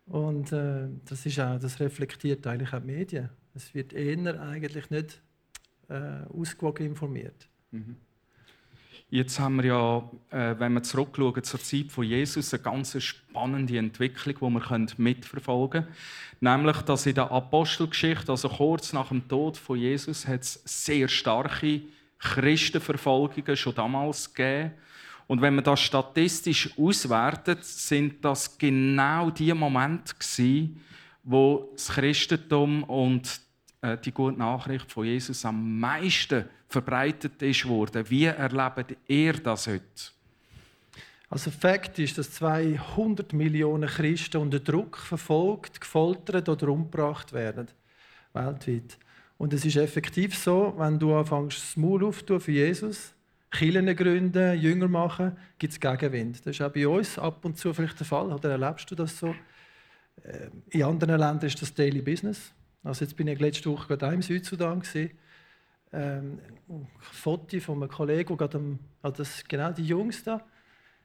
Und 0.07 0.51
äh, 0.51 0.87
das, 1.05 1.23
ist 1.27 1.39
auch, 1.39 1.59
das 1.59 1.79
reflektiert 1.79 2.47
eigentlich 2.47 2.73
auch 2.73 2.79
die 2.79 2.87
Medien. 2.87 3.29
Es 3.53 3.75
wird 3.75 3.93
eher 3.93 4.41
eigentlich 4.41 4.89
nicht 4.89 5.21
äh, 5.87 6.23
ausgewogen 6.33 6.87
informiert. 6.87 7.47
Mhm. 7.71 7.95
Jetzt 9.09 9.41
haben 9.41 9.57
wir 9.57 9.65
ja, 9.65 9.97
äh, 10.29 10.57
wenn 10.57 10.71
wir 10.73 10.83
zurückschauen 10.83 11.43
zur 11.43 11.59
Zeit 11.59 11.91
von 11.91 12.05
Jesus, 12.05 12.53
eine 12.53 12.63
ganz 12.63 13.01
spannende 13.03 13.77
Entwicklung, 13.77 14.35
die 14.35 14.67
wir 14.67 14.87
mitverfolgen 14.97 15.83
können. 15.83 15.95
Nämlich, 16.39 16.77
dass 16.83 17.05
in 17.05 17.15
der 17.15 17.29
Apostelgeschichte, 17.29 18.31
also 18.31 18.47
kurz 18.47 18.93
nach 18.93 19.09
dem 19.09 19.27
Tod 19.27 19.57
von 19.57 19.77
Jesus, 19.77 20.25
hat 20.25 20.43
es 20.43 20.61
sehr 20.63 21.09
starke 21.09 21.81
Christenverfolgungen 22.19 23.57
schon 23.57 23.75
damals 23.75 24.33
gegeben. 24.33 24.71
Und 25.27 25.41
wenn 25.41 25.55
man 25.55 25.63
das 25.65 25.81
statistisch 25.81 26.69
auswertet, 26.77 27.65
sind 27.65 28.23
das 28.23 28.57
genau 28.57 29.29
die 29.29 29.53
Momente 29.53 30.13
gewesen, 30.13 30.81
wo 31.23 31.69
das 31.73 31.89
Christentum 31.89 32.83
und 32.83 33.41
äh, 33.81 33.97
die 33.97 34.11
gute 34.11 34.39
Nachricht 34.39 34.89
von 34.89 35.05
Jesus 35.05 35.43
am 35.43 35.79
meisten 35.79 36.45
verbreitet 36.71 37.41
ist 37.41 37.67
worden. 37.67 38.09
Wie 38.09 38.25
erlebt 38.25 38.95
ihr 39.07 39.33
das 39.33 39.67
heute? 39.67 39.81
Also 41.29 41.49
Fakt 41.49 41.97
ist, 41.99 42.17
dass 42.17 42.31
200 42.31 43.33
Millionen 43.33 43.87
Christen 43.87 44.37
unter 44.37 44.59
Druck 44.59 44.97
verfolgt, 44.97 45.79
gefoltert 45.79 46.49
oder 46.49 46.67
umgebracht 46.67 47.31
werden 47.31 47.67
weltweit. 48.33 48.97
Und 49.37 49.53
es 49.53 49.65
ist 49.65 49.75
effektiv 49.75 50.37
so, 50.37 50.73
wenn 50.77 50.99
du 50.99 51.15
anfängst, 51.15 51.57
das 51.57 51.77
Maul 51.77 52.05
aufzutun 52.05 52.39
für 52.39 52.51
Jesus, 52.51 53.13
Kirchen 53.49 53.93
gründen, 53.95 54.59
Jünger 54.59 54.87
machen, 54.87 55.35
gibt 55.57 55.73
es 55.73 55.79
Gegenwind. 55.79 56.45
Das 56.45 56.55
ist 56.55 56.61
auch 56.61 56.71
bei 56.71 56.87
uns 56.87 57.17
ab 57.17 57.43
und 57.43 57.57
zu 57.57 57.73
vielleicht 57.73 57.99
der 57.99 58.07
Fall. 58.07 58.31
Oder 58.31 58.51
erlebst 58.51 58.89
du 58.89 58.95
das 58.95 59.17
so? 59.17 59.35
Ähm, 60.23 60.63
in 60.69 60.83
anderen 60.83 61.19
Ländern 61.19 61.47
ist 61.47 61.61
das 61.61 61.73
Daily 61.73 62.01
Business. 62.01 62.53
Also 62.83 63.03
jetzt 63.03 63.15
bin 63.15 63.27
ich 63.27 63.39
letzte 63.39 63.69
Woche 63.69 63.87
gerade 63.87 64.13
im 64.13 64.21
Südsudan 64.21 64.79
gewesen 64.79 65.11
ähm, 65.93 66.39
ein 66.69 66.87
Foto 66.99 67.59
von 67.59 67.81
einem 67.81 67.89
Kollegen, 67.89 68.37
der 68.37 68.55
am, 68.55 68.79
also 69.01 69.17
das, 69.17 69.43
genau 69.43 69.71
die 69.71 69.85
Jungs 69.85 70.23
da, 70.23 70.41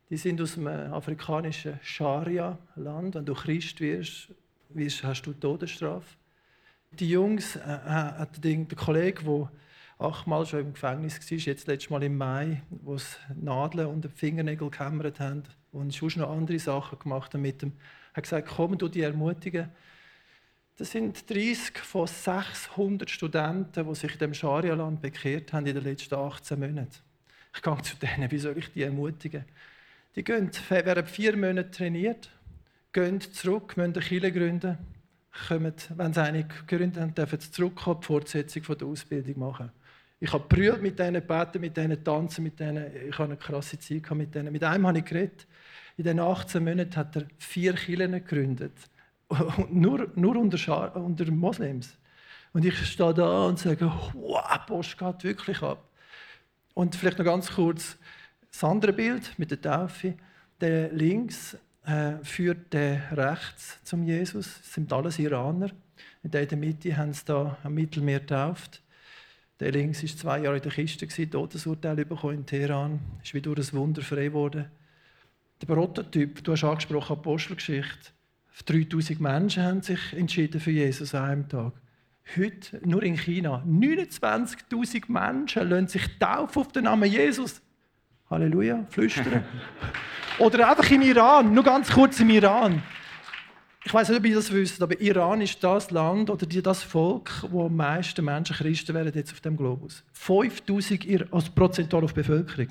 die 0.09 0.17
sind 0.17 0.41
aus 0.41 0.57
einem 0.57 0.93
afrikanischen 0.93 1.81
Scharia-Land. 1.83 3.17
Wenn 3.17 3.25
du 3.25 3.35
Christ 3.35 3.81
wirst, 3.81 4.29
wirst, 4.69 5.03
hast 5.03 5.23
du 5.23 5.33
Todesstrafe. 5.33 6.17
Die 6.93 7.11
Jungs, 7.11 7.57
äh, 7.57 7.61
äh, 7.61 8.27
der, 8.39 8.57
der 8.65 8.77
Kollege, 8.77 9.25
der 9.25 9.51
achtmal 9.99 10.47
schon 10.47 10.61
im 10.61 10.73
Gefängnis 10.75 11.19
war, 11.19 11.39
jetzt 11.39 11.67
letztes 11.67 11.91
Mal 11.91 12.03
im 12.03 12.17
Mai, 12.17 12.63
wo 12.71 12.97
sie 12.99 13.17
Nadeln 13.35 13.89
und 13.89 14.07
Fingernägel 14.15 14.71
gehämmert 14.71 15.19
haben 15.19 15.43
und 15.73 15.95
schon 15.95 16.11
noch 16.17 16.31
andere 16.31 16.59
Sachen 16.59 16.99
gemacht 16.99 17.35
haben 17.35 17.43
mit 17.43 17.63
dem, 17.63 17.73
hat 18.15 18.23
gesagt, 18.23 18.49
komm, 18.49 18.79
du 18.79 18.89
die 18.89 19.03
ermutigen, 19.03 19.71
das 20.77 20.91
sind 20.91 21.29
30 21.31 21.79
von 21.79 22.07
600 22.07 23.11
Studenten, 23.11 23.89
die 23.89 23.95
sich 23.95 24.13
in 24.13 24.19
dem 24.19 24.35
Scharia-Land 24.35 25.01
bekehrt 25.01 25.53
haben 25.53 25.67
in 25.67 25.75
den 25.75 25.85
letzten 25.85 26.15
18 26.15 26.59
Monaten. 26.59 26.91
Ich 27.55 27.63
gehe 27.63 27.83
zu 27.83 27.97
denen, 27.97 28.31
wie 28.31 28.39
soll 28.39 28.59
ich 28.59 28.71
die 28.73 28.83
ermutigen? 28.83 29.45
Die 30.15 30.23
gehen, 30.23 30.51
werden 30.69 31.07
vier 31.07 31.37
Monate 31.37 31.71
trainiert, 31.71 32.31
gehen 32.93 33.21
zurück, 33.21 33.77
müssen 33.77 33.95
eine 33.95 34.03
Kirche 34.03 34.33
gründen, 34.33 34.79
kommen, 35.49 35.75
wenn 35.97 36.13
sie 36.13 36.23
eine 36.23 36.45
gegründet 36.45 37.03
haben, 37.03 37.15
dürfen 37.15 37.41
sie 37.41 37.51
zurückkommen, 37.51 38.01
die 38.01 38.07
Fortsetzung 38.07 38.79
der 38.79 38.87
Ausbildung 38.87 39.39
machen. 39.39 39.71
Ich 40.19 40.33
habe 40.33 40.45
brüllt 40.49 40.83
mit 40.83 40.99
denen, 40.99 41.27
beten 41.27 41.61
mit 41.61 41.77
denen, 41.77 42.03
tanzen 42.03 42.45
mit 42.45 42.59
denen. 42.59 42.87
Ich 43.09 43.19
habe 43.19 43.25
eine 43.25 43.37
krasse 43.37 43.79
Zeit 43.79 44.11
mit 44.13 44.35
denen. 44.35 44.51
Mit 44.51 44.65
einem 44.65 44.87
habe 44.87 44.99
ich 44.99 45.05
geredet. 45.05 45.47
In 45.99 46.05
den 46.05 46.21
18 46.21 46.65
Monaten 46.65 46.97
hat 46.97 47.17
er 47.17 47.27
vier 47.39 47.75
Kirchen 47.75 48.13
gegründet. 48.13 48.73
Nur, 49.71 50.11
nur 50.15 50.37
unter, 50.37 50.97
unter 50.97 51.31
Moslems. 51.31 51.97
Und 52.53 52.65
ich 52.65 52.77
stehe 52.87 53.13
da 53.13 53.47
und 53.47 53.59
sage, 53.59 53.93
wow, 54.15 54.67
Post 54.67 54.97
geht 54.97 55.25
wirklich 55.25 55.63
ab. 55.63 55.89
Und 56.75 56.95
vielleicht 56.95 57.19
noch 57.19 57.25
ganz 57.25 57.53
kurz 57.53 57.97
das 58.51 58.65
andere 58.65 58.93
Bild 58.93 59.39
mit 59.39 59.51
der 59.51 59.61
Taufe. 59.61 60.15
Der 60.61 60.91
links 60.93 61.57
äh, 61.85 62.13
führt 62.23 62.73
der 62.73 63.17
rechts 63.17 63.79
zum 63.85 64.03
Jesus. 64.03 64.59
Das 64.59 64.75
sind 64.75 64.93
alles 64.93 65.19
Iraner. 65.19 65.71
In 66.23 66.31
der 66.31 66.57
Mitte 66.57 66.97
haben 66.97 67.13
sie 67.13 67.25
da 67.25 67.59
am 67.63 67.75
Mittelmeer 67.75 68.21
getauft. 68.21 68.83
Der 69.61 69.73
links 69.73 70.03
war 70.03 70.17
zwei 70.17 70.39
Jahre 70.41 70.57
in 70.57 70.63
der 70.63 70.73
Kiste, 70.73 71.31
Todesurteil 71.31 72.05
bekommen 72.05 72.39
in 72.39 72.47
Teheran, 72.47 73.01
ist 73.23 73.33
wie 73.33 73.41
durch 73.41 73.73
ein 73.73 73.79
Wunder 73.79 74.03
frei 74.03 74.27
geworden. 74.27 74.71
Der 75.61 75.67
Prototyp, 75.67 76.45
du 76.45 76.53
hast 76.53 76.65
angesprochen, 76.65 77.13
Apostelgeschichte. 77.13 78.11
3000 78.65 79.21
Menschen 79.21 79.63
haben 79.63 79.83
sich 79.83 80.13
entschieden 80.13 80.61
für 80.61 80.71
Jesus 80.71 81.15
an 81.15 81.25
einem 81.25 81.49
Tag. 81.49 81.73
Heute, 82.37 82.81
nur 82.85 83.03
in 83.03 83.17
China, 83.17 83.63
29.000 83.67 85.05
Menschen 85.09 85.69
lassen 85.69 85.89
sich 85.89 86.19
taufen 86.19 86.63
auf 86.63 86.73
den 86.73 86.85
Namen 86.85 87.11
Jesus. 87.11 87.63
Halleluja, 88.29 88.85
flüstern. 88.91 89.45
Oder 90.39 90.69
einfach 90.69 90.91
im 90.91 91.03
Iran, 91.03 91.55
nur 91.55 91.63
ganz 91.63 91.91
kurz 91.91 92.19
im 92.19 92.31
Iran. 92.31 92.83
Ich 93.85 93.95
weiß 93.95 94.09
nicht, 94.09 94.19
ob 94.19 94.27
ihr 94.27 94.35
das 94.35 94.53
wisst, 94.53 94.83
aber 94.83 95.01
Iran 95.01 95.41
ist 95.41 95.63
das 95.63 95.93
Land 95.93 96.29
oder 96.29 96.45
das 96.45 96.83
Volk, 96.83 97.31
wo 97.49 97.67
am 97.67 97.77
meisten 97.77 98.25
Menschen 98.25 98.57
Christen 98.57 98.95
werden 98.97 99.13
jetzt 99.15 99.33
auf 99.33 99.39
dem 99.41 99.57
Globus. 99.57 100.03
5000 100.13 101.33
also 101.33 101.53
prozentual 101.55 102.03
auf 102.03 102.13
Bevölkerung. 102.13 102.71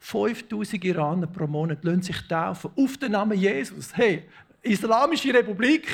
5000 0.00 0.84
Iraner 0.84 1.28
pro 1.28 1.46
Monat 1.46 1.84
lassen 1.84 2.02
sich 2.02 2.20
taufen 2.26 2.72
auf 2.76 2.96
den 2.96 3.12
Namen 3.12 3.38
Jesus. 3.38 3.96
Hey, 3.96 4.24
Islamische 4.62 5.34
Republik. 5.34 5.88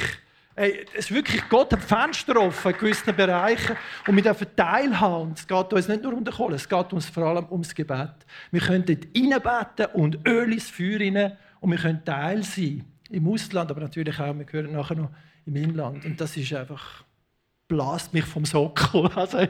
Hey, 0.54 0.84
es 0.96 1.10
wirklich 1.10 1.48
Gott 1.48 1.72
hat 1.72 1.84
Fenster 1.84 2.36
offen 2.36 2.72
in 2.72 2.78
gewissen 2.78 3.14
Bereichen 3.14 3.76
und 4.06 4.16
wir 4.16 4.22
dürfen 4.22 4.48
teilhaben. 4.56 5.32
Es 5.34 5.46
geht 5.46 5.72
uns 5.72 5.88
nicht 5.88 6.02
nur 6.02 6.12
um 6.14 6.24
den 6.24 6.34
Kohle, 6.34 6.56
es 6.56 6.68
geht 6.68 6.92
uns 6.92 7.08
vor 7.08 7.24
allem 7.24 7.46
ums 7.50 7.74
Gebet. 7.74 8.14
Wir 8.50 8.60
können 8.60 8.84
dort 8.84 9.06
reinbeten 9.16 9.86
und 9.94 10.26
Öl 10.26 10.52
ins 10.52 10.68
Feuer 10.68 10.98
rein 11.00 11.36
und 11.60 11.70
wir 11.70 11.78
können 11.78 12.04
Teil 12.04 12.42
sein. 12.42 12.84
Im 13.08 13.28
Ausland, 13.28 13.70
aber 13.70 13.80
natürlich 13.80 14.18
auch, 14.18 14.36
wir 14.36 14.44
gehören 14.44 14.72
nachher 14.72 14.96
noch 14.96 15.10
im 15.46 15.56
Inland. 15.56 16.04
Und 16.04 16.20
das 16.20 16.36
ist 16.36 16.52
einfach, 16.52 17.04
blast 17.68 18.12
mich 18.12 18.24
vom 18.24 18.44
Sockel. 18.44 19.08
Also, 19.14 19.46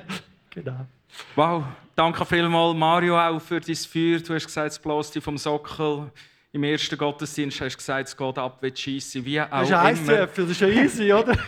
genau. 0.51 0.87
Wow, 1.35 1.65
danke 1.97 2.25
vielmals 2.25 2.77
Mario 2.77 3.19
auch 3.19 3.41
für 3.41 3.61
dein 3.61 3.75
Feuer. 3.75 4.19
Du 4.19 4.35
hast 4.35 4.47
gesagt, 4.47 4.73
es 4.73 4.79
bläst 4.79 5.15
dich 5.15 5.25
vom 5.25 5.39
Sockel. 5.39 6.11
Im 6.59 6.65
ersten 6.65 6.99
Gottesdienst 6.99 7.61
hast 7.61 7.75
du 7.75 7.79
gesagt, 7.79 8.09
es 8.09 8.17
geht 8.17 8.37
ab 8.37 8.59
wie 8.61 8.73
Scheisse. 8.75 9.25
Wie 9.25 9.41
auch 9.41 9.49
das 9.49 9.93
ist 10.01 10.09
immer. 10.09 10.27
das 10.27 10.51
ist 10.51 10.61
ja 10.61 10.67
easy, 10.67 11.13
oder? 11.13 11.39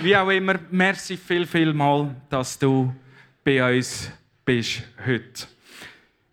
Wie 0.00 0.16
auch 0.16 0.30
immer, 0.30 0.60
merci 0.70 1.16
viel, 1.16 1.44
viel 1.44 1.74
mal, 1.74 2.14
dass 2.30 2.56
du 2.56 2.94
bei 3.42 3.76
uns 3.76 4.12
bist 4.44 4.84
heute. 5.04 5.48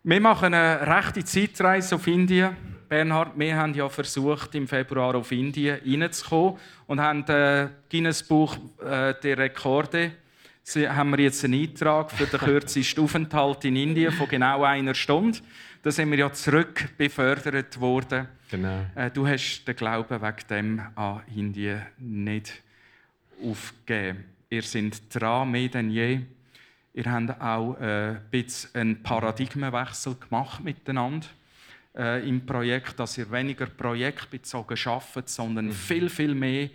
Wir 0.04 0.20
machen 0.20 0.54
eine 0.54 0.86
rechte 0.86 1.24
Zeitreise 1.24 1.96
auf 1.96 2.06
Indien. 2.06 2.56
Bernhard, 2.88 3.32
wir 3.34 3.56
haben 3.56 3.74
ja 3.74 3.88
versucht, 3.88 4.54
im 4.54 4.68
Februar 4.68 5.16
auf 5.16 5.32
Indien 5.32 5.80
reinzukommen 5.84 6.58
und 6.86 7.00
haben 7.00 7.24
äh, 7.26 7.70
Guinness 7.90 8.22
Buch 8.22 8.56
äh, 8.78 9.14
der 9.20 9.36
Rekorde 9.36 10.12
haben 10.66 11.10
wir 11.10 11.20
jetzt 11.20 11.44
einen 11.44 11.60
Eintrag 11.60 12.10
für 12.12 12.26
den 12.26 12.38
kürzesten 12.38 13.04
Aufenthalt 13.04 13.64
in 13.64 13.76
Indien 13.76 14.12
von 14.12 14.28
genau 14.28 14.62
einer 14.62 14.94
Stunde. 14.94 15.38
Da 15.82 15.90
sind 15.90 16.10
wir 16.10 16.18
ja 16.18 16.32
zurück 16.32 16.90
befördert 16.96 17.80
worden. 17.80 18.28
Genau. 18.50 18.86
Äh, 18.94 19.10
du 19.10 19.26
hast 19.26 19.64
den 19.64 19.74
Glauben 19.74 20.22
wegen 20.22 20.46
dem 20.48 20.82
an 20.94 21.22
Indien 21.34 21.82
nicht 21.98 22.62
aufgegeben. 23.42 24.24
Ihr 24.50 24.62
seid 24.62 25.02
dran, 25.12 25.50
mehr 25.50 25.68
denn 25.68 25.90
je. 25.90 26.20
Ihr 26.94 27.10
habt 27.10 27.40
auch 27.40 27.74
äh, 27.80 28.10
ein 28.10 28.20
bisschen 28.30 28.70
einen 28.74 29.02
Paradigmenwechsel 29.02 30.14
gemacht 30.14 30.62
miteinander 30.62 31.26
äh, 31.96 32.28
im 32.28 32.44
Projekt, 32.44 33.00
dass 33.00 33.18
ihr 33.18 33.30
weniger 33.30 33.66
projektbezogen 33.66 34.78
arbeitet, 34.84 35.28
sondern 35.28 35.66
mhm. 35.66 35.72
viel, 35.72 36.08
viel 36.08 36.34
mehr 36.34 36.68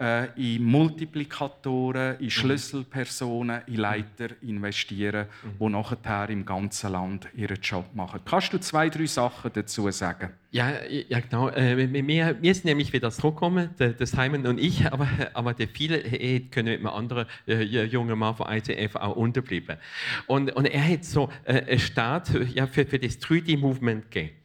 äh, 0.00 0.56
in 0.56 0.64
Multiplikatoren, 0.64 2.16
in 2.18 2.24
mhm. 2.24 2.30
Schlüsselpersonen, 2.30 3.62
in 3.66 3.76
Leiter 3.76 4.28
investieren, 4.42 5.26
mhm. 5.42 5.58
die 5.60 5.68
nachher 5.72 6.30
im 6.30 6.44
ganzen 6.44 6.92
Land 6.92 7.28
ihren 7.34 7.60
Job 7.60 7.84
machen. 7.94 8.20
Kannst 8.24 8.52
du 8.52 8.58
zwei, 8.58 8.88
drei 8.88 9.06
Sachen 9.06 9.50
dazu 9.52 9.90
sagen? 9.90 10.30
Ja, 10.50 10.72
ja 11.08 11.20
genau. 11.20 11.48
Äh, 11.50 11.76
wir, 11.92 12.42
wir 12.42 12.54
sind 12.54 12.64
nämlich 12.64 12.92
wieder 12.92 13.10
zurückgekommen, 13.10 13.70
der, 13.78 13.94
Simon 14.06 14.46
und 14.46 14.58
ich, 14.58 14.84
aber, 14.92 15.08
aber 15.34 15.54
der 15.54 15.68
viele 15.68 16.02
äh, 16.02 16.40
können 16.40 16.68
mit 16.68 16.78
einem 16.78 16.86
anderen 16.88 17.26
äh, 17.46 17.62
jungen 17.62 18.18
Mann 18.18 18.34
von 18.34 18.50
ICF 18.50 18.96
auch 18.96 19.16
unterbleiben. 19.16 19.76
Und, 20.26 20.52
und 20.52 20.64
er 20.64 20.88
hat 20.88 21.04
so 21.04 21.28
äh, 21.44 21.62
einen 21.62 21.78
Start 21.78 22.30
ja, 22.54 22.66
für, 22.66 22.86
für 22.86 22.98
das 22.98 23.20
3D-Movement 23.20 24.10
gegeben. 24.10 24.39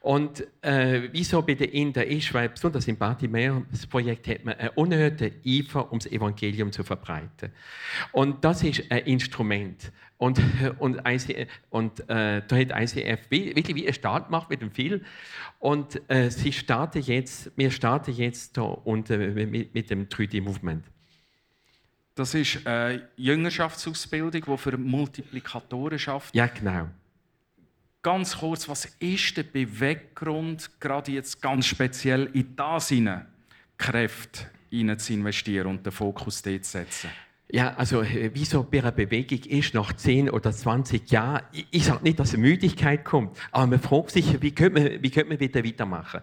Und 0.00 0.46
äh, 0.62 1.08
wieso 1.12 1.42
bei 1.42 1.54
den 1.54 1.70
Inder 1.70 2.06
ist, 2.06 2.32
weil 2.32 2.48
besonders 2.48 2.86
im 2.86 2.96
Bartimäus-Projekt 2.96 4.28
hat 4.28 4.44
man 4.44 4.54
einen 4.54 4.70
unerhörten 4.70 5.32
Eifer, 5.44 5.90
um 5.90 5.98
das 5.98 6.10
Evangelium 6.10 6.70
zu 6.70 6.84
verbreiten. 6.84 7.50
Und 8.12 8.44
das 8.44 8.62
ist 8.62 8.90
ein 8.90 9.04
Instrument. 9.06 9.92
Und, 10.16 10.40
und, 10.78 11.00
ICF, 11.06 11.48
und 11.70 12.00
äh, 12.08 12.42
da 12.46 12.56
hat 12.56 12.72
ICF 12.72 13.30
wirklich 13.30 13.74
wie 13.76 13.84
einen 13.84 13.94
Start 13.94 14.26
gemacht 14.26 14.50
mit 14.50 14.60
dem 14.60 14.70
Film. 14.70 15.02
Und 15.58 16.00
äh, 16.10 16.30
sie 16.30 16.52
starten 16.52 17.02
jetzt, 17.02 17.52
wir 17.56 17.70
starten 17.70 18.12
jetzt 18.12 18.56
da 18.56 18.62
unter, 18.62 19.16
mit, 19.16 19.74
mit 19.74 19.90
dem 19.90 20.08
3D-Movement. 20.08 20.84
Das 22.16 22.34
ist 22.34 22.66
eine 22.66 23.08
Jüngerschaftsausbildung, 23.16 24.42
die 24.44 24.58
für 24.58 24.76
Multiplikatoren 24.76 26.00
schafft. 26.00 26.34
Ja, 26.34 26.46
genau. 26.46 26.88
Ganz 28.08 28.38
kurz, 28.38 28.66
was 28.70 28.86
ist 29.00 29.36
der 29.36 29.42
Beweggrund, 29.42 30.80
gerade 30.80 31.12
jetzt 31.12 31.42
ganz 31.42 31.66
speziell 31.66 32.30
in 32.32 32.56
das 32.56 32.88
hinein 32.88 33.26
Kräfte 33.76 34.46
zu 34.96 35.12
investieren 35.12 35.66
und 35.66 35.84
den 35.84 35.92
Fokus 35.92 36.40
dort 36.40 36.64
zu 36.64 36.70
setzen? 36.70 37.10
Ja, 37.50 37.74
also 37.74 38.00
äh, 38.00 38.30
wie 38.32 38.46
so 38.46 38.62
bei 38.62 38.78
einer 38.78 38.92
Bewegung 38.92 39.40
ist 39.50 39.74
nach 39.74 39.92
10 39.92 40.30
oder 40.30 40.52
20 40.52 41.10
Jahren, 41.10 41.42
ich 41.70 41.84
sage 41.84 42.02
nicht, 42.02 42.18
dass 42.18 42.34
Müdigkeit 42.34 43.04
kommt, 43.04 43.36
aber 43.52 43.66
man 43.66 43.78
fragt 43.78 44.12
sich, 44.12 44.40
wie 44.40 44.52
könnte 44.52 44.80
man, 44.80 45.02
wie 45.02 45.10
könnte 45.10 45.28
man 45.28 45.40
wieder 45.40 45.62
weitermachen? 45.62 46.22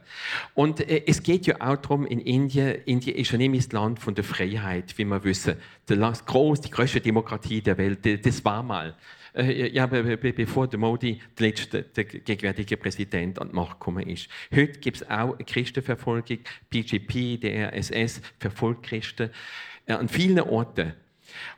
Und 0.56 0.80
äh, 0.80 1.04
es 1.06 1.22
geht 1.22 1.46
ja 1.46 1.62
auch 1.62 1.78
darum, 1.78 2.08
in 2.08 2.20
Indien, 2.20 2.82
Indien 2.86 3.16
ist 3.16 3.32
ja 3.32 3.38
nicht 3.38 3.68
das 3.68 3.72
Land 3.74 4.00
von 4.00 4.16
der 4.16 4.24
Freiheit, 4.24 4.98
wie 4.98 5.06
wir 5.06 5.24
wissen. 5.24 5.54
Die, 5.88 5.94
groß, 5.96 6.62
die 6.62 6.72
größte 6.72 7.00
Demokratie 7.00 7.62
der 7.62 7.78
Welt, 7.78 8.26
das 8.26 8.44
war 8.44 8.64
mal. 8.64 8.96
Äh, 9.36 9.70
ja, 9.74 9.86
bevor 9.86 10.68
der 10.68 10.80
Modi, 10.80 11.20
der 11.38 11.48
letzte, 11.48 11.84
der 11.84 12.06
gegenwärtige 12.06 12.78
Präsident, 12.78 13.40
an 13.40 13.50
die 13.50 13.56
Macht 13.56 13.80
gekommen 13.80 14.08
ist. 14.08 14.30
Heute 14.54 14.80
gibt 14.80 14.98
es 14.98 15.10
auch 15.10 15.38
Christenverfolgung. 15.46 16.40
PGP, 16.70 17.42
der 17.42 17.74
RSS, 17.74 18.22
verfolgt 18.40 18.84
Christen 18.84 19.30
äh, 19.86 19.94
an 19.94 20.08
vielen 20.08 20.40
Orten. 20.40 20.94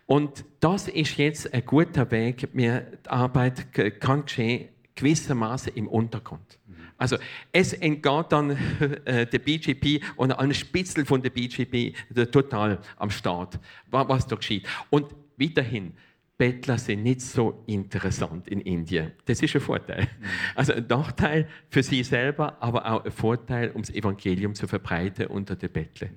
Und 0.08 0.44
das 0.60 0.88
ist 0.88 1.18
jetzt 1.18 1.54
ein 1.54 1.66
guter 1.66 2.10
Weg. 2.10 2.50
Die 2.54 2.80
Arbeit 3.08 3.72
kann 4.00 4.26
geschehen 4.26 4.70
gewissermaßen 4.96 5.74
im 5.76 5.88
Untergrund. 5.88 6.58
Also 6.98 7.18
es 7.52 7.74
entgeht 7.74 8.26
dann 8.30 8.50
äh, 9.06 9.28
der 9.28 9.40
BGP 9.40 10.04
und 10.16 10.32
ein 10.32 10.54
Spitzel 10.54 11.06
von 11.06 11.22
der 11.22 11.30
BGP 11.30 11.94
total 12.32 12.80
am 12.98 13.12
Start, 13.12 13.60
was 13.92 14.26
da 14.26 14.36
geschieht. 14.36 14.68
Und 14.90 15.14
weiterhin, 15.38 15.94
Bettler 16.38 16.78
sind 16.78 17.04
nicht 17.04 17.22
so 17.22 17.64
interessant 17.66 18.48
in 18.48 18.62
Indien. 18.62 19.14
Das 19.26 19.42
ist 19.42 19.56
ein 19.56 19.62
Vorteil. 19.62 20.04
Mhm. 20.04 20.26
Also 20.56 20.74
ein 20.74 20.86
Nachteil 20.88 21.48
für 21.70 21.82
sie 21.82 22.04
selber, 22.04 22.58
aber 22.60 22.86
auch 22.86 23.04
ein 23.04 23.12
Vorteil, 23.12 23.72
um 23.72 23.82
das 23.82 23.90
Evangelium 23.90 24.54
zu 24.54 24.68
verbreiten 24.68 25.28
unter 25.28 25.56
den 25.56 25.72
Bettlern. 25.72 26.12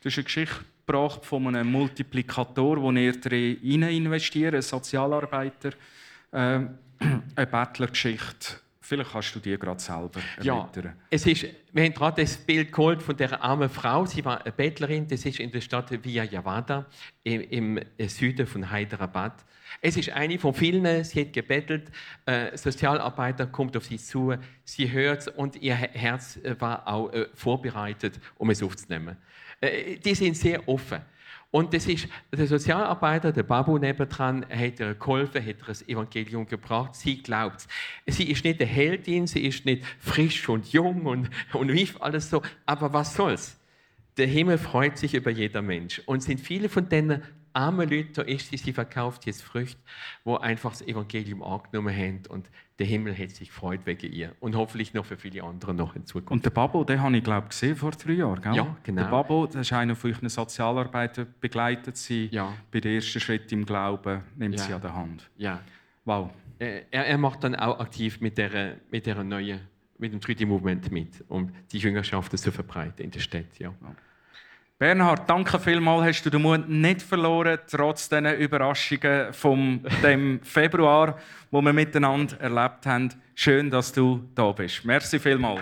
Du 0.00 0.08
hast 0.08 0.16
eine 0.16 0.24
Geschichte 0.24 0.64
gebracht 0.86 1.24
von 1.24 1.46
einem 1.46 1.70
Multiplikator, 1.70 2.80
wo 2.82 2.90
ihr 2.90 3.14
rein 3.24 3.82
investiert, 3.82 4.54
ein 4.54 4.62
Sozialarbeiter. 4.62 5.70
Äh, 6.32 6.36
eine 7.36 7.46
Bettlergeschichte 7.46 8.56
Vielleicht 8.90 9.12
kannst 9.12 9.36
du 9.36 9.38
dir 9.38 9.56
gerade 9.56 9.78
selber 9.78 10.20
Ja, 10.42 10.56
erläutern. 10.56 10.94
es 11.10 11.24
ist, 11.24 11.46
wir 11.72 11.84
haben 11.84 11.94
gerade 11.94 12.22
das 12.22 12.36
Bild 12.36 12.72
geholt 12.72 13.00
von 13.00 13.16
der 13.16 13.40
armen 13.40 13.68
Frau. 13.68 14.04
Sie 14.04 14.24
war 14.24 14.40
eine 14.40 14.50
Bettlerin. 14.50 15.06
Das 15.06 15.24
ist 15.24 15.38
in 15.38 15.52
der 15.52 15.60
Stadt 15.60 15.92
Vijayawada 16.04 16.86
im, 17.22 17.40
im 17.40 18.08
Süden 18.08 18.48
von 18.48 18.68
Hyderabad. 18.68 19.44
Es 19.80 19.96
ist 19.96 20.10
eine 20.10 20.40
von 20.40 20.52
vielen. 20.54 21.04
Sie 21.04 21.20
hat 21.20 21.32
gebettelt. 21.32 21.92
Äh, 22.26 22.56
Sozialarbeiter 22.56 23.46
kommt 23.46 23.76
auf 23.76 23.84
sie 23.84 23.96
zu. 23.96 24.34
Sie 24.64 24.90
hört 24.90 25.28
und 25.38 25.54
ihr 25.62 25.76
Herz 25.76 26.40
war 26.58 26.88
auch 26.88 27.12
äh, 27.12 27.28
vorbereitet, 27.32 28.18
um 28.38 28.50
es 28.50 28.60
aufzunehmen. 28.60 29.16
Äh, 29.60 29.98
die 29.98 30.16
sind 30.16 30.36
sehr 30.36 30.68
offen. 30.68 30.98
Und 31.52 31.74
das 31.74 31.86
ist 31.86 32.06
der 32.32 32.46
Sozialarbeiter, 32.46 33.32
der 33.32 33.42
Babu 33.42 33.76
nebendran, 33.76 34.46
hat 34.48 34.78
ihr 34.78 34.94
geholfen, 34.94 35.40
hat 35.40 35.56
ihr 35.58 35.66
das 35.66 35.86
Evangelium 35.88 36.46
gebracht. 36.46 36.94
Sie 36.94 37.22
glaubt 37.22 37.66
Sie 38.06 38.30
ist 38.30 38.44
nicht 38.44 38.60
eine 38.60 38.70
Heldin, 38.70 39.26
sie 39.26 39.44
ist 39.44 39.64
nicht 39.64 39.84
frisch 39.98 40.48
und 40.48 40.72
jung 40.72 41.06
und, 41.06 41.28
und 41.52 41.72
wie 41.72 41.88
alles 41.98 42.30
so. 42.30 42.42
Aber 42.66 42.92
was 42.92 43.14
soll's? 43.14 43.58
Der 44.16 44.28
Himmel 44.28 44.58
freut 44.58 44.96
sich 44.96 45.14
über 45.14 45.30
jeder 45.30 45.62
Mensch. 45.62 46.00
Und 46.06 46.22
sind 46.22 46.40
viele 46.40 46.68
von 46.68 46.88
denen 46.88 47.22
armen 47.52 47.88
Leuten, 47.88 48.12
da 48.14 48.22
ist 48.22 48.48
sie, 48.50 48.56
sie 48.56 48.72
verkauft 48.72 49.26
jetzt 49.26 49.42
Früchte, 49.42 49.80
wo 50.24 50.36
einfach 50.36 50.70
das 50.70 50.82
Evangelium 50.82 51.42
angenommen 51.42 51.94
haben 51.96 52.20
und 52.28 52.48
der 52.78 52.86
Himmel 52.86 53.16
hat 53.16 53.30
sich 53.30 53.48
gefreut 53.48 53.80
wegen 53.84 54.10
ihr. 54.12 54.34
Und 54.40 54.56
hoffentlich 54.56 54.94
noch 54.94 55.04
für 55.04 55.16
viele 55.18 55.42
andere 55.44 55.74
noch 55.74 55.94
in 55.96 56.06
Zukunft. 56.06 56.30
Und 56.32 56.44
der 56.44 56.50
Babo, 56.50 56.82
den 56.84 57.02
habe 57.02 57.16
ich 57.16 57.22
glaube 57.24 57.48
gesehen 57.48 57.76
vor 57.76 57.90
drei 57.90 58.12
Jahren, 58.12 58.40
gell? 58.40 58.54
Ja, 58.54 58.76
genau. 58.82 59.02
Der 59.02 59.08
Babo, 59.10 59.46
das 59.46 59.56
ist 59.56 59.72
einer 59.72 59.94
von 59.94 60.10
euren 60.12 60.28
Sozialarbeitern, 60.28 61.26
begleitet 61.40 61.96
sie 61.98 62.28
Ja. 62.32 62.54
bei 62.70 62.80
den 62.80 62.94
ersten 62.94 63.20
Schritten 63.20 63.54
im 63.54 63.66
Glauben, 63.66 64.22
nimmt 64.36 64.56
Ja. 64.58 64.64
sie 64.64 64.72
an 64.72 64.80
der 64.80 64.94
Hand. 64.94 65.30
Ja. 65.36 65.60
Wow. 66.06 66.30
Äh, 66.58 66.82
Er, 66.90 67.06
er 67.06 67.18
macht 67.18 67.44
dann 67.44 67.54
auch 67.54 67.80
aktiv 67.80 68.20
mit 68.20 68.38
der, 68.38 68.76
mit 68.90 69.04
der 69.06 69.22
neuen, 69.24 69.60
mit 69.98 70.12
dem 70.14 70.20
Treaty 70.20 70.46
Movement 70.46 70.90
mit, 70.90 71.22
um 71.28 71.50
die 71.72 71.78
Jüngerschaft 71.78 72.36
zu 72.38 72.50
verbreiten 72.50 73.04
in 73.04 73.10
der 73.10 73.20
Stadt. 73.20 73.58
Ja. 73.58 73.74
Bernhard, 74.80 75.28
danke 75.28 75.60
vielmals, 75.60 76.06
hast 76.06 76.22
du 76.24 76.30
den 76.30 76.40
Mut 76.40 76.66
nicht 76.66 77.02
verloren, 77.02 77.58
trotz 77.70 78.08
diesen 78.08 78.24
Überraschungen 78.24 79.30
vom 79.34 79.84
dem 80.02 80.40
Februar, 80.42 81.18
wo 81.50 81.60
wir 81.60 81.74
miteinander 81.74 82.40
erlebt 82.40 82.86
haben. 82.86 83.10
Schön, 83.34 83.68
dass 83.68 83.92
du 83.92 84.26
da 84.34 84.50
bist. 84.52 84.82
Merci 84.86 85.18
vielmals. 85.18 85.60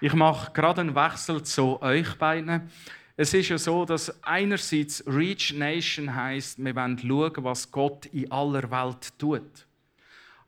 Ich 0.00 0.12
mache 0.12 0.50
gerade 0.52 0.80
einen 0.80 0.96
Wechsel 0.96 1.44
zu 1.44 1.80
euch 1.80 2.18
beiden. 2.18 2.68
Es 3.16 3.32
ist 3.32 3.48
ja 3.48 3.58
so, 3.58 3.84
dass 3.84 4.24
einerseits 4.24 5.04
Reach 5.06 5.54
Nation 5.56 6.12
heißt, 6.12 6.58
wir 6.58 6.74
wollen 6.74 6.98
schauen, 6.98 7.44
was 7.44 7.70
Gott 7.70 8.06
in 8.06 8.32
aller 8.32 8.68
Welt 8.72 9.16
tut. 9.20 9.69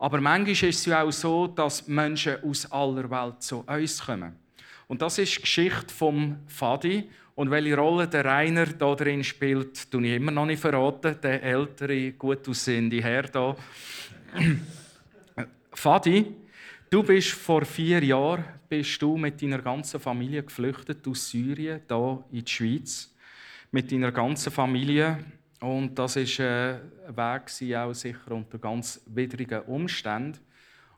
Aber 0.02 0.20
manchmal 0.20 0.50
ist 0.50 0.80
es 0.80 0.86
ja 0.86 1.04
auch 1.04 1.12
so, 1.12 1.46
dass 1.46 1.86
Menschen 1.86 2.42
aus 2.42 2.66
aller 2.72 3.08
Welt 3.08 3.40
zu 3.40 3.60
uns 3.60 4.04
kommen. 4.04 4.34
Und 4.88 5.00
das 5.00 5.16
ist 5.18 5.36
die 5.36 5.42
Geschichte 5.42 5.94
vom 5.94 6.38
Fadi. 6.48 7.08
Und 7.36 7.52
welche 7.52 7.76
Rolle 7.76 8.08
der 8.08 8.24
Rainer 8.24 8.66
da 8.66 8.96
drin 8.96 9.22
spielt, 9.22 9.88
tue 9.92 10.08
ich 10.08 10.16
immer 10.16 10.32
noch 10.32 10.44
nicht 10.44 10.60
verraten. 10.60 11.20
Der 11.22 11.40
ältere, 11.44 12.10
gut 12.14 12.48
aussehende 12.48 13.00
Herr 13.00 13.22
da. 13.22 13.54
Fadi, 15.72 16.34
du 16.90 17.04
bist 17.04 17.30
vor 17.30 17.64
vier 17.64 18.02
Jahren 18.02 18.44
bist 18.68 19.00
du 19.00 19.16
mit 19.16 19.40
deiner 19.40 19.62
ganzen 19.62 20.00
Familie 20.00 20.42
geflüchtet 20.42 21.06
aus 21.06 21.30
Syrien 21.30 21.80
hier 21.86 22.24
in 22.32 22.44
die 22.44 22.50
Schweiz 22.50 23.14
mit 23.70 23.92
deiner 23.92 24.10
ganzen 24.10 24.50
Familie 24.50 25.24
und 25.62 25.94
das 25.96 26.16
ist 26.16 26.40
äh, 26.40 26.74
ein 27.06 27.16
Weg 27.16 27.50
auch 27.76 27.94
sicher 27.94 28.32
unter 28.32 28.58
ganz 28.58 29.00
widrigen 29.06 29.62
Umständen. 29.62 30.40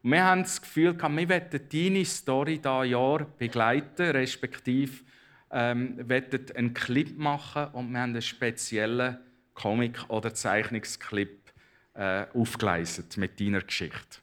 Und 0.03 0.13
wir 0.13 0.25
haben 0.25 0.43
das 0.43 0.61
Gefühl, 0.61 0.97
wir 0.97 1.29
wollen 1.29 1.61
deine 1.73 2.05
Story 2.05 2.59
da 2.61 2.83
Jahr 2.83 3.27
begleiten, 3.39 4.11
respektive 4.11 5.05
ähm, 5.51 5.97
wollen 5.99 6.57
einen 6.57 6.75
Clip 6.75 7.17
machen 7.17 7.67
und 7.73 7.93
wir 7.93 8.01
haben 8.01 8.11
einen 8.11 8.23
speziellen 8.23 9.19
Comic- 9.55 10.09
oder 10.09 10.35
Zeichnungsclip 10.35 11.53
äh, 11.95 12.27
aufgeleistet 12.35 13.17
mit 13.17 13.39
deiner 13.41 13.61
Geschichte. 13.61 14.19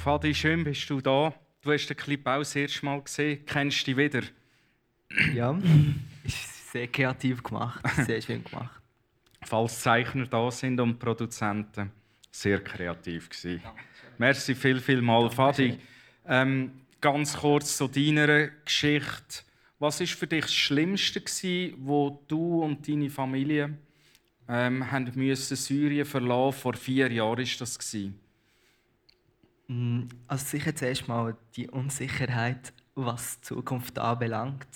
Fadi, 0.00 0.34
schön 0.34 0.64
bist 0.64 0.88
du 0.88 1.02
da. 1.02 1.34
Du 1.60 1.70
hast 1.70 1.86
den 1.88 1.96
Clip 1.96 2.26
auch 2.26 2.38
das 2.38 2.56
erste 2.56 2.86
Mal 2.86 3.02
gesehen. 3.02 3.44
Kennst 3.44 3.86
du 3.86 3.94
dich 3.94 3.96
wieder? 3.98 4.22
Ja, 5.34 5.58
ist 6.24 6.72
sehr 6.72 6.88
kreativ 6.88 7.42
gemacht, 7.42 7.84
sehr 8.06 8.22
schön 8.22 8.42
gemacht. 8.42 8.80
Falls 9.42 9.78
Zeichner 9.78 10.24
da 10.24 10.50
sind 10.50 10.80
und 10.80 10.98
Produzenten, 10.98 11.90
sehr 12.30 12.64
kreativ 12.64 13.28
gewesen. 13.28 13.60
Merci 14.16 14.54
viel, 14.54 14.80
viel 14.80 15.02
mal, 15.02 15.28
Fadi. 15.28 15.78
Ähm, 16.26 16.72
ganz 16.98 17.36
kurz 17.36 17.76
zu 17.76 17.86
deiner 17.86 18.48
Geschichte. 18.64 19.42
Was 19.78 20.00
ist 20.00 20.14
für 20.14 20.26
dich 20.26 20.46
das 20.46 20.54
Schlimmste 20.54 21.20
gewesen, 21.20 21.74
wo 21.76 22.24
du 22.26 22.62
und 22.62 22.88
deine 22.88 23.10
Familie 23.10 23.76
ähm, 24.48 24.90
haben 24.90 25.12
müssen 25.14 25.56
Syrien 25.58 26.06
verlassen? 26.06 26.58
Vor 26.58 26.72
vier 26.72 27.12
Jahren 27.12 27.40
ist 27.40 27.60
das 27.60 27.78
gewesen. 27.78 28.18
Mm, 29.70 30.08
also 30.26 30.44
sicher 30.46 30.74
zuerst 30.74 31.06
mal 31.06 31.36
die 31.54 31.68
Unsicherheit, 31.70 32.72
was 32.96 33.36
die 33.36 33.42
Zukunft 33.42 34.00
anbelangt. 34.00 34.66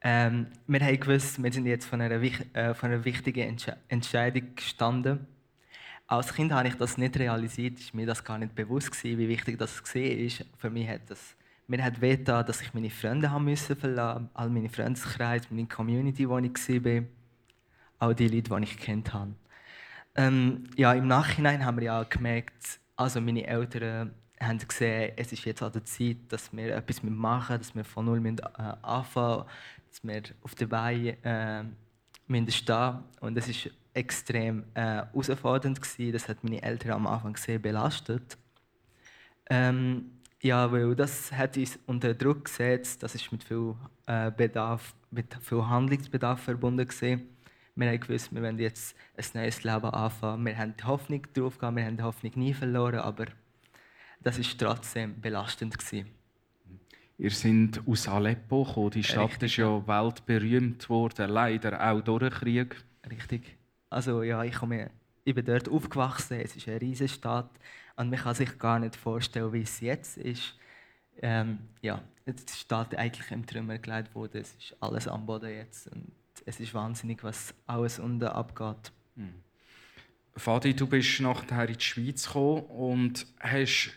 Ähm, 0.00 0.48
wir 0.66 0.80
haben 0.80 0.98
gewusst, 0.98 1.40
wir 1.40 1.52
sind 1.52 1.66
jetzt 1.66 1.86
von 1.86 2.00
einer, 2.00 2.20
äh, 2.20 2.74
von 2.74 2.90
einer 2.90 3.04
wichtigen 3.04 3.48
Entsche 3.48 3.76
Entscheidung 3.86 4.56
gestanden. 4.56 5.28
Als 6.08 6.34
Kind 6.34 6.50
habe 6.52 6.66
ich 6.66 6.74
das 6.74 6.98
nicht 6.98 7.16
realisiert, 7.16 7.78
ist 7.78 7.94
mir 7.94 8.06
das 8.06 8.24
gar 8.24 8.38
nicht 8.38 8.56
bewusst 8.56 8.90
gewesen, 8.90 9.18
wie 9.18 9.28
wichtig 9.28 9.56
das 9.56 9.84
war. 9.84 10.46
Für 10.58 10.70
mich 10.70 10.88
hat 10.88 11.02
das 11.08 11.36
mir 11.68 11.84
hat 11.84 12.00
wehgetan, 12.00 12.44
dass 12.46 12.60
ich 12.62 12.74
meine 12.74 12.90
Freunde 12.90 13.30
haben 13.30 13.44
müssen 13.44 13.76
verlassen, 13.76 14.30
all 14.34 14.48
meine 14.48 14.70
Freundeskreis, 14.70 15.48
meine 15.50 15.66
Community, 15.66 16.28
wo 16.28 16.38
ich 16.38 16.50
war, 16.84 17.02
auch 18.00 18.14
die 18.14 18.26
Leute, 18.26 18.56
die 18.56 18.64
ich 18.64 18.78
kennt 18.78 19.12
habe. 19.12 19.34
Ähm, 20.16 20.64
ja, 20.76 20.92
im 20.94 21.06
Nachhinein 21.06 21.64
haben 21.64 21.76
wir 21.76 21.84
ja 21.84 22.02
gemerkt, 22.04 22.80
also 22.98 23.20
meine 23.20 23.46
Eltern 23.46 24.12
haben 24.40 24.58
gesehen, 24.58 25.12
es 25.16 25.32
ist 25.32 25.44
jetzt 25.44 25.62
an 25.62 25.72
der 25.72 25.84
Zeit, 25.84 26.16
dass 26.28 26.52
wir 26.52 26.76
etwas 26.76 27.02
machen, 27.02 27.58
dass 27.58 27.74
wir 27.74 27.84
von 27.84 28.04
null 28.04 28.20
müssen, 28.20 28.40
äh, 28.40 28.74
anfangen, 28.82 29.44
dass 29.88 30.04
wir 30.04 30.22
auf 30.42 30.54
der 30.56 30.66
Beine 30.66 31.16
äh, 31.22 31.64
müssen 32.26 32.50
stehen. 32.50 32.98
Und 33.20 33.36
das 33.36 33.48
ist 33.48 33.70
extrem 33.94 34.64
äh, 34.74 34.80
herausfordernd 34.80 35.80
gewesen. 35.80 36.12
Das 36.12 36.28
hat 36.28 36.42
meine 36.42 36.62
Eltern 36.62 36.92
am 36.92 37.06
Anfang 37.06 37.36
sehr 37.36 37.58
belastet. 37.60 38.36
Ähm, 39.48 40.10
ja, 40.40 40.70
weil 40.70 40.94
das 40.94 41.32
hat 41.32 41.56
uns 41.56 41.78
unter 41.86 42.14
Druck 42.14 42.46
gesetzt. 42.46 43.02
Das 43.02 43.14
ist 43.14 43.30
mit 43.30 43.44
viel 43.44 43.74
äh, 44.06 44.30
Bedarf, 44.30 44.94
mit 45.10 45.36
viel 45.40 45.64
Handlungsbedarf 45.64 46.40
verbunden 46.40 46.86
gewesen. 46.86 47.28
Wir 47.78 47.90
haben 47.90 48.00
gewusst, 48.00 48.34
wir 48.34 48.42
wollen 48.42 48.58
jetzt 48.58 48.96
ein 49.16 49.24
neues 49.34 49.62
Leben 49.62 49.84
anfangen. 49.84 50.44
Wir 50.44 50.58
haben 50.58 50.74
die 50.76 50.82
Hoffnung 50.82 51.24
darauf 51.32 51.58
gehabt, 51.58 51.76
wir 51.76 51.84
haben 51.84 51.96
die 51.96 52.02
Hoffnung 52.02 52.32
nie 52.34 52.52
verloren, 52.52 52.98
aber 52.98 53.26
das 54.20 54.36
ist 54.36 54.58
trotzdem 54.58 55.20
belastend 55.20 55.78
gewesen. 55.78 56.08
Ihr 57.18 57.30
seid 57.30 57.80
aus 57.86 58.08
Aleppo 58.08 58.64
gekommen. 58.64 58.90
Die 58.90 59.04
Stadt 59.04 59.30
Richtig, 59.30 59.52
ist 59.52 59.56
ja 59.58 59.86
weltberühmt 59.86 60.88
worden, 60.88 61.30
leider 61.30 61.80
auch 61.80 62.00
durch 62.00 62.24
den 62.24 62.30
Krieg. 62.30 62.84
Richtig. 63.08 63.56
Also 63.90 64.24
ja, 64.24 64.42
ich, 64.42 64.54
komme, 64.54 64.90
ich 65.22 65.34
bin 65.36 65.44
dort 65.44 65.68
aufgewachsen. 65.68 66.40
Es 66.40 66.56
ist 66.56 66.66
eine 66.66 66.80
riesige 66.80 67.08
Stadt 67.08 67.50
und 67.94 68.10
man 68.10 68.18
kann 68.18 68.34
sich 68.34 68.58
gar 68.58 68.80
nicht 68.80 68.96
vorstellen, 68.96 69.52
wie 69.52 69.62
es 69.62 69.80
jetzt 69.80 70.16
ist. 70.18 70.58
Ähm, 71.22 71.60
ja, 71.80 72.02
die 72.26 72.34
Stadt 72.52 72.96
eigentlich 72.96 73.30
im 73.30 73.46
Trümmer 73.46 73.78
gelegt 73.78 74.16
wurde. 74.16 74.40
Es 74.40 74.52
ist 74.56 74.76
alles 74.80 75.06
am 75.06 75.24
Boden 75.26 75.50
jetzt. 75.50 75.86
Und 75.92 76.10
es 76.48 76.60
ist 76.60 76.72
wahnsinnig, 76.72 77.22
was 77.22 77.54
alles 77.66 77.98
unten 77.98 78.24
abgeht. 78.24 78.92
Mhm. 79.16 79.34
Fadi, 80.34 80.74
du 80.74 80.86
bist 80.86 81.20
nachher 81.20 81.68
in 81.68 81.76
die 81.76 81.84
Schweiz 81.84 82.26
gekommen 82.26 82.62
und 82.62 83.26
hast 83.40 83.90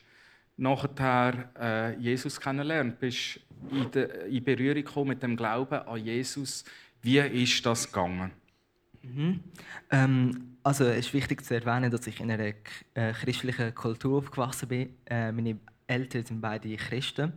nachher 0.57 1.49
äh, 1.59 1.97
Jesus 1.97 2.39
kennengelernt, 2.39 2.99
bist 2.99 3.39
in, 3.69 3.89
de, 3.91 4.29
in 4.35 4.43
Berührung 4.43 4.83
gekommen 4.83 5.09
mit 5.09 5.23
dem 5.23 5.37
Glauben 5.37 5.79
an 5.79 6.03
Jesus. 6.03 6.65
Wie 7.01 7.19
ist 7.19 7.65
das 7.65 7.87
gegangen? 7.87 8.31
Mhm. 9.01 9.39
Ähm, 9.89 10.57
also 10.63 10.85
es 10.85 11.07
ist 11.07 11.13
wichtig 11.13 11.45
zu 11.45 11.55
erwähnen, 11.55 11.89
dass 11.89 12.05
ich 12.05 12.19
in 12.19 12.31
einer 12.31 12.53
äh, 12.93 13.13
christlichen 13.13 13.73
Kultur 13.73 14.19
aufgewachsen 14.19 14.67
bin. 14.67 14.97
Äh, 15.05 15.31
meine 15.31 15.57
Eltern 15.87 16.25
sind 16.25 16.41
beide 16.41 16.75
Christen, 16.75 17.33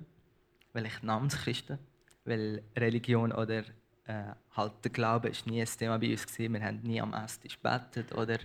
weil 0.73 0.87
ich 0.87 1.03
Namenschristen, 1.03 1.79
weil 2.25 2.63
Religion 2.77 3.33
oder 3.33 3.65
äh, 4.07 4.35
halt 4.57 4.73
der 4.83 4.91
Glaube 4.91 5.29
ist 5.29 5.47
nie 5.47 5.61
ein 5.61 5.67
Thema 5.67 5.99
bei 5.99 6.11
uns 6.11 6.27
gewesen. 6.27 6.55
Wir 6.55 6.63
haben 6.63 6.81
nie 6.83 7.01
am 7.01 7.15
Esstisch 7.15 7.59
gebetet 7.61 8.13
oder 8.15 8.39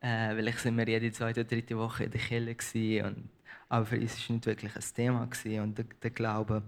äh, 0.00 0.36
weil 0.36 0.48
ich 0.48 0.58
sind 0.58 0.76
wir 0.76 0.86
jede 0.86 1.10
zweite, 1.12 1.44
dritte 1.44 1.76
Woche 1.78 2.04
in 2.04 2.10
der 2.10 2.20
Kirche 2.20 3.04
und 3.06 3.28
aber 3.68 3.86
für 3.86 3.98
uns 3.98 4.14
es 4.14 4.28
nicht 4.28 4.46
wirklich 4.46 4.76
ein 4.76 4.94
Thema 4.94 5.26
gewesen, 5.26 5.62
und 5.62 5.78
der, 5.78 5.86
der 6.02 6.10
Glaube. 6.10 6.62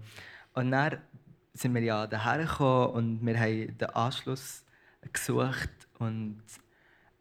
Und 0.53 0.71
dann 0.71 0.97
sind 1.53 1.73
wir 1.73 1.81
ja 1.81 2.07
daher 2.07 2.45
gekommen 2.45 2.93
und 2.93 3.25
wir 3.25 3.39
haben 3.39 3.77
den 3.77 3.89
Anschluss 3.91 4.63
gesucht 5.13 5.69
und 5.99 6.41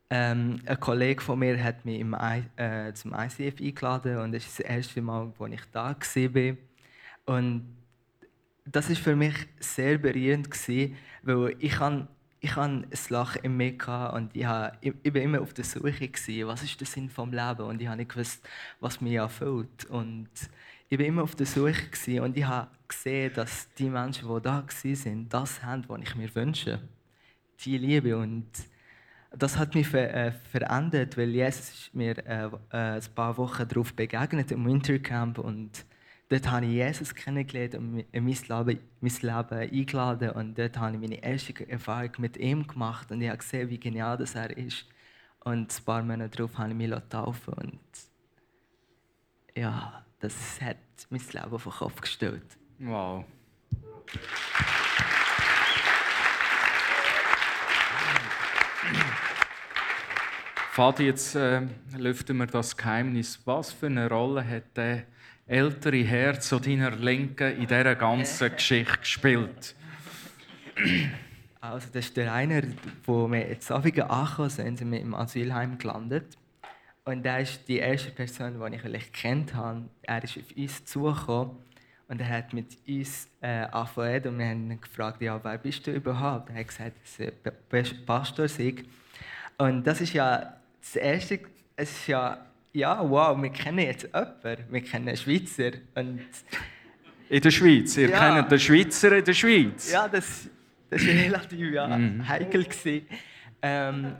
ähm, 0.09 0.61
ein 0.67 0.81
Kollege 0.81 1.21
von 1.21 1.39
mir 1.39 1.63
hat 1.63 1.85
mich 1.85 2.01
im 2.01 2.15
I, 2.15 2.45
äh, 2.57 2.93
zum 2.95 3.13
ICF 3.13 3.61
eingeladen 3.61 4.19
und 4.19 4.33
das 4.33 4.47
ist 4.47 4.59
das 4.59 4.67
erste 4.67 5.03
Mal, 5.03 5.33
wo 5.37 5.47
ich 5.47 5.63
da 5.73 5.95
war. 5.95 6.57
Und 7.27 7.76
das 8.67 8.91
ist 8.91 9.01
für 9.01 9.17
mich 9.17 9.35
sehr 9.61 9.99
berührend 9.99 10.51
gewesen, 10.51 10.97
weil 11.23 11.57
ich 11.59 11.79
han 11.79 12.09
ich 12.41 12.55
han 12.55 12.85
ein 12.85 12.99
Lachen 13.09 13.43
in 13.43 13.57
mir 13.57 13.73
und 14.15 14.37
ich, 14.37 14.45
habe, 14.45 14.77
bin 14.81 15.23
immer 15.23 15.41
auf 15.41 15.55
der 15.55 15.65
Suche 15.65 16.09
was 16.47 16.63
ist 16.63 16.79
der 16.79 16.87
Sinn 16.87 17.09
vom 17.09 17.33
Leben? 17.33 17.63
Und 17.63 17.81
ich 17.81 17.89
habe 17.89 17.97
nicht 17.97 18.11
gewusst, 18.11 18.47
was 18.79 19.01
mich 19.01 19.15
erfüllt. 19.15 19.87
Und 19.87 20.29
ich 20.89 20.99
bin 20.99 21.07
immer 21.07 21.23
auf 21.23 21.35
der 21.35 21.47
Suche 21.47 22.23
und 22.23 22.37
ich 22.37 22.45
habe 22.45 22.71
gesehen, 22.87 23.33
dass 23.35 23.73
die 23.75 23.89
Menschen, 23.89 24.29
die 24.29 24.43
da 24.43 24.65
sind, 24.69 25.33
das 25.33 25.63
haben, 25.63 25.85
was 25.89 26.01
ich 26.03 26.15
mir 26.15 26.33
wünsche, 26.35 26.81
die 27.65 27.79
Liebe. 27.79 28.17
Und 28.17 28.47
das 29.33 29.57
hat 29.57 29.75
mich 29.75 29.89
ver 29.89 30.15
äh, 30.15 30.33
verändert, 30.33 31.17
weil 31.17 31.31
Jesus 31.31 31.71
ist 31.71 31.95
mir 31.95 32.19
äh, 32.19 32.49
äh, 32.71 32.77
ein 32.97 33.03
paar 33.15 33.37
Wochen 33.39 33.67
darauf 33.67 33.93
begegnet 33.95 34.53
im 34.53 34.67
Wintercamp 34.67 35.39
und 35.39 35.85
Dort 36.29 36.51
habe 36.51 36.67
ich 36.67 36.73
Jesus 36.73 37.15
kennengelernt 37.15 37.77
und 37.77 38.05
in 38.11 38.25
mein 38.25 38.35
Leben, 38.35 38.81
mein 39.01 39.13
Leben 39.13 39.59
eingeladen. 39.59 40.31
Und 40.31 40.59
dort 40.59 40.77
habe 40.77 40.95
ich 40.95 41.01
meine 41.01 41.23
erste 41.23 41.69
Erfahrung 41.69 42.11
mit 42.19 42.37
ihm 42.37 42.67
gemacht. 42.67 43.13
Und 43.13 43.21
ich 43.23 43.29
habe 43.29 43.39
gesehen, 43.39 43.71
wie 43.71 43.79
genial 43.79 44.17
das 44.17 44.35
er 44.35 44.57
ist. 44.57 44.87
Und 45.45 45.73
ein 45.73 45.85
paar 45.85 46.03
Monate 46.03 46.37
darauf 46.37 46.59
habe 46.59 46.71
ich 46.71 46.77
mich 46.77 46.91
taufen 47.09 47.55
Und 47.55 47.79
ja, 49.55 50.05
das 50.19 50.61
hat 50.61 50.77
mein 51.11 51.21
Leben 51.21 51.53
auf 51.53 51.63
den 51.63 51.73
Kopf 51.73 52.01
gestellt. 52.01 52.59
Wow. 52.81 53.25
Fadi, 60.73 61.05
jetzt 61.05 61.37
äh, 61.37 61.63
lüften 61.97 62.37
wir 62.37 62.47
das 62.47 62.77
Geheimnis. 62.77 63.41
Was 63.45 63.73
für 63.73 63.87
eine 63.87 64.11
Rolle 64.11 64.47
hat 64.47 64.77
der 64.77 65.05
ältere 65.47 66.03
Herr 66.03 66.41
zu 66.41 66.59
deiner 66.59 66.91
Linken 66.91 67.57
in 67.57 67.67
dieser 67.67 67.95
ganzen 67.95 68.53
Geschichte 68.53 68.99
gespielt? 68.99 69.75
Also 71.61 71.89
das 71.93 72.07
ist 72.07 72.17
der 72.17 72.33
einer, 72.33 72.63
wo 73.05 73.31
wir 73.31 73.49
jetzt 73.49 73.71
Abend 73.71 73.99
angekommen 73.99 74.51
sind, 74.51 74.79
sind 74.79 74.91
wir 74.91 75.01
im 75.01 75.15
Asylheim 75.15 75.79
gelandet. 75.79 76.37
Und 77.05 77.25
er 77.25 77.41
ist 77.41 77.67
die 77.69 77.79
erste 77.79 78.11
Person, 78.11 78.61
die 78.61 78.77
ich 78.77 78.83
vielleicht 78.83 79.13
kennt 79.13 79.55
habe. 79.55 79.85
Er 80.03 80.23
ist 80.23 80.37
auf 80.37 80.57
uns 80.57 80.85
zugekommen 80.85 81.57
und 82.09 82.21
er 82.21 82.29
hat 82.29 82.53
mit 82.53 82.77
uns 82.87 83.29
äh, 83.41 83.67
angefangen 83.71 84.27
und 84.27 84.39
wir 84.39 84.47
haben 84.47 84.71
ihn 84.71 84.81
gefragt, 84.81 85.23
ja, 85.23 85.43
wer 85.43 85.59
bist 85.59 85.87
du 85.87 85.93
überhaupt? 85.93 86.51
Er 86.51 86.57
hat 86.57 86.69
gesagt, 86.69 86.97
dass 87.03 87.21
er 87.21 88.05
Pastor 88.05 88.49
sei. 88.49 88.75
Und 89.59 89.87
das 89.87 90.01
ist 90.01 90.13
ja 90.13 90.57
das 90.81 90.97
Erste, 90.97 91.41
es 91.77 91.91
ist 91.93 92.07
ja 92.09 92.45
ja, 92.77 93.09
wow, 93.09 93.41
wir 93.41 93.51
kennen 93.51 93.79
jetzt 93.79 94.03
jemanden, 94.03 94.65
wir 94.71 94.81
kennen 94.83 95.09
einen 95.09 95.17
Schweizer. 95.17 95.71
Und 95.95 96.21
in 97.31 97.41
der 97.41 97.51
Schweiz? 97.51 97.97
Ihr 97.97 98.11
ja. 98.11 98.19
kennt 98.19 98.53
den 98.53 98.61
Schweizer 98.61 99.17
in 99.17 99.25
der 99.25 99.33
Schweiz? 99.33 99.91
Ja, 99.91 100.07
das, 100.07 100.51
das 100.91 101.07
war 101.07 101.15
relativ 101.15 101.73
ja, 101.73 101.97
mhm. 101.97 102.29
heikel. 102.29 102.67
Ähm, 103.63 104.17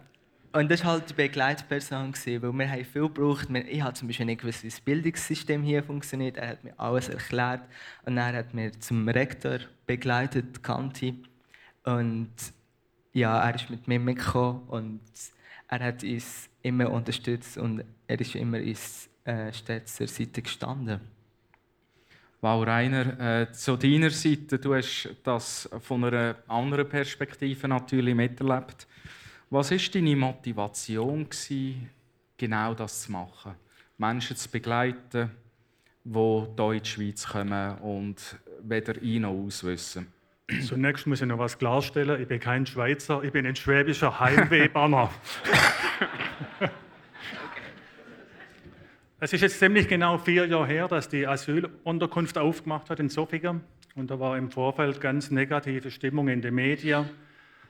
und 0.53 0.71
das 0.71 0.83
war 0.83 0.93
halt 0.93 1.11
die 1.11 1.15
Begleitperson, 1.15 2.15
weil 2.15 2.41
wir 2.41 2.71
haben 2.71 2.85
viel 2.85 3.03
gebraucht. 3.03 3.49
Ich 3.69 3.83
habe 3.83 3.93
zum 3.93 4.09
Beispiel 4.09 4.25
nicht 4.25 4.41
gewusst, 4.41 4.63
wie 4.63 4.69
das 4.69 4.81
Bildungssystem 4.81 5.63
hier 5.63 5.83
funktioniert. 5.83 6.39
Er 6.39 6.49
hat 6.49 6.65
mir 6.65 6.73
alles 6.79 7.11
erklärt. 7.11 7.61
Und 8.07 8.17
er 8.17 8.33
hat 8.33 8.55
mir 8.55 8.73
zum 8.81 9.07
Rektor 9.07 9.59
begleitet, 9.87 10.63
Kanti. 10.63 11.23
Und 11.85 12.33
ja, 13.13 13.39
er 13.47 13.55
ist 13.55 13.69
mit 13.69 13.87
mir 13.87 14.01
mitgekommen 14.01 14.63
und 14.69 15.01
er 15.69 15.81
hat 15.81 16.03
uns 16.03 16.49
immer 16.67 16.91
unterstützt 16.91 17.59
und 17.59 17.85
er 18.07 18.21
ist 18.21 18.35
immer 18.35 18.59
uns 18.59 19.09
äh, 19.25 19.53
stets 19.53 19.97
zur 19.97 20.09
Seite 20.09 20.43
gestanden. 20.43 21.01
Wow, 22.41 22.67
Rainer, 22.67 23.41
äh, 23.41 23.53
zu 23.53 23.77
deiner 23.77 24.11
Seite, 24.11 24.59
du 24.59 24.75
hast 24.75 25.09
das 25.23 25.69
von 25.81 26.05
einer 26.05 26.37
anderen 26.49 26.89
Perspektive 26.89 27.67
natürlich 27.67 28.15
miterlebt. 28.15 28.87
Was 29.49 29.71
war 29.71 29.79
deine 29.93 30.17
Motivation, 30.17 31.25
gewesen, 31.25 31.89
genau 32.37 32.75
das 32.75 33.03
zu 33.03 33.13
machen? 33.13 33.55
Menschen 33.97 34.37
zu 34.37 34.51
begleiten, 34.51 35.31
die 36.05 36.13
hier 36.13 36.73
in 36.73 36.83
die 36.83 36.89
Schweiz 36.89 37.27
kommen 37.27 37.79
und 37.79 38.37
weder 38.63 38.95
ein 39.01 39.23
noch 39.23 39.31
auswissen. 39.31 40.13
Zunächst 40.65 41.07
muss 41.07 41.23
ich 41.23 41.27
noch 41.27 41.39
was 41.39 41.59
klarstellen. 41.59 42.21
Ich 42.21 42.29
bin 42.29 42.39
kein 42.39 42.67
Schweizer, 42.67 43.23
ich 43.25 43.33
bin 43.33 43.47
ein 43.47 43.57
schwäbischer 43.57 44.21
Heimwehbanner. 44.21 45.11
es 49.21 49.33
ist 49.33 49.41
jetzt 49.41 49.59
ziemlich 49.59 49.89
genau 49.89 50.19
vier 50.19 50.47
Jahre 50.47 50.67
her, 50.67 50.89
dass 50.89 51.09
die 51.09 51.27
Asylunterkunft 51.27 52.39
aufgemacht 52.39 52.91
hat 52.91 53.01
in 53.01 53.09
Sofia. 53.09 53.61
Und 53.95 54.11
da 54.11 54.21
war 54.21 54.37
im 54.37 54.51
Vorfeld 54.51 55.01
ganz 55.01 55.31
negative 55.31 55.91
Stimmung 55.91 56.29
in 56.29 56.43
den 56.43 56.55
Medien, 56.55 57.09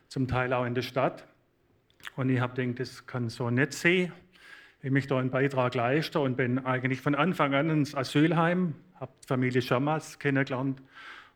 zum 0.09 0.26
Teil 0.26 0.52
auch 0.52 0.64
in 0.64 0.74
der 0.74 0.83
Stadt. 0.83 1.24
Und 2.16 2.31
ich 2.31 2.40
habe 2.40 2.55
gedacht, 2.55 2.81
das 2.81 3.07
kann 3.07 3.29
so 3.29 3.50
nicht 3.50 3.72
sehen. 3.72 4.12
Ich 4.83 4.90
möchte 4.90 5.11
da 5.11 5.18
einen 5.18 5.31
Beitrag 5.31 5.74
leisten 5.74 6.18
und 6.18 6.37
bin 6.37 6.59
eigentlich 6.64 7.00
von 7.00 7.14
Anfang 7.14 7.55
an 7.55 7.70
ins 7.70 7.94
Asylheim, 7.94 8.74
habe 9.00 9.12
die 9.22 9.26
Familie 9.26 9.62
Schamas 9.62 10.18
kennengelernt 10.18 10.83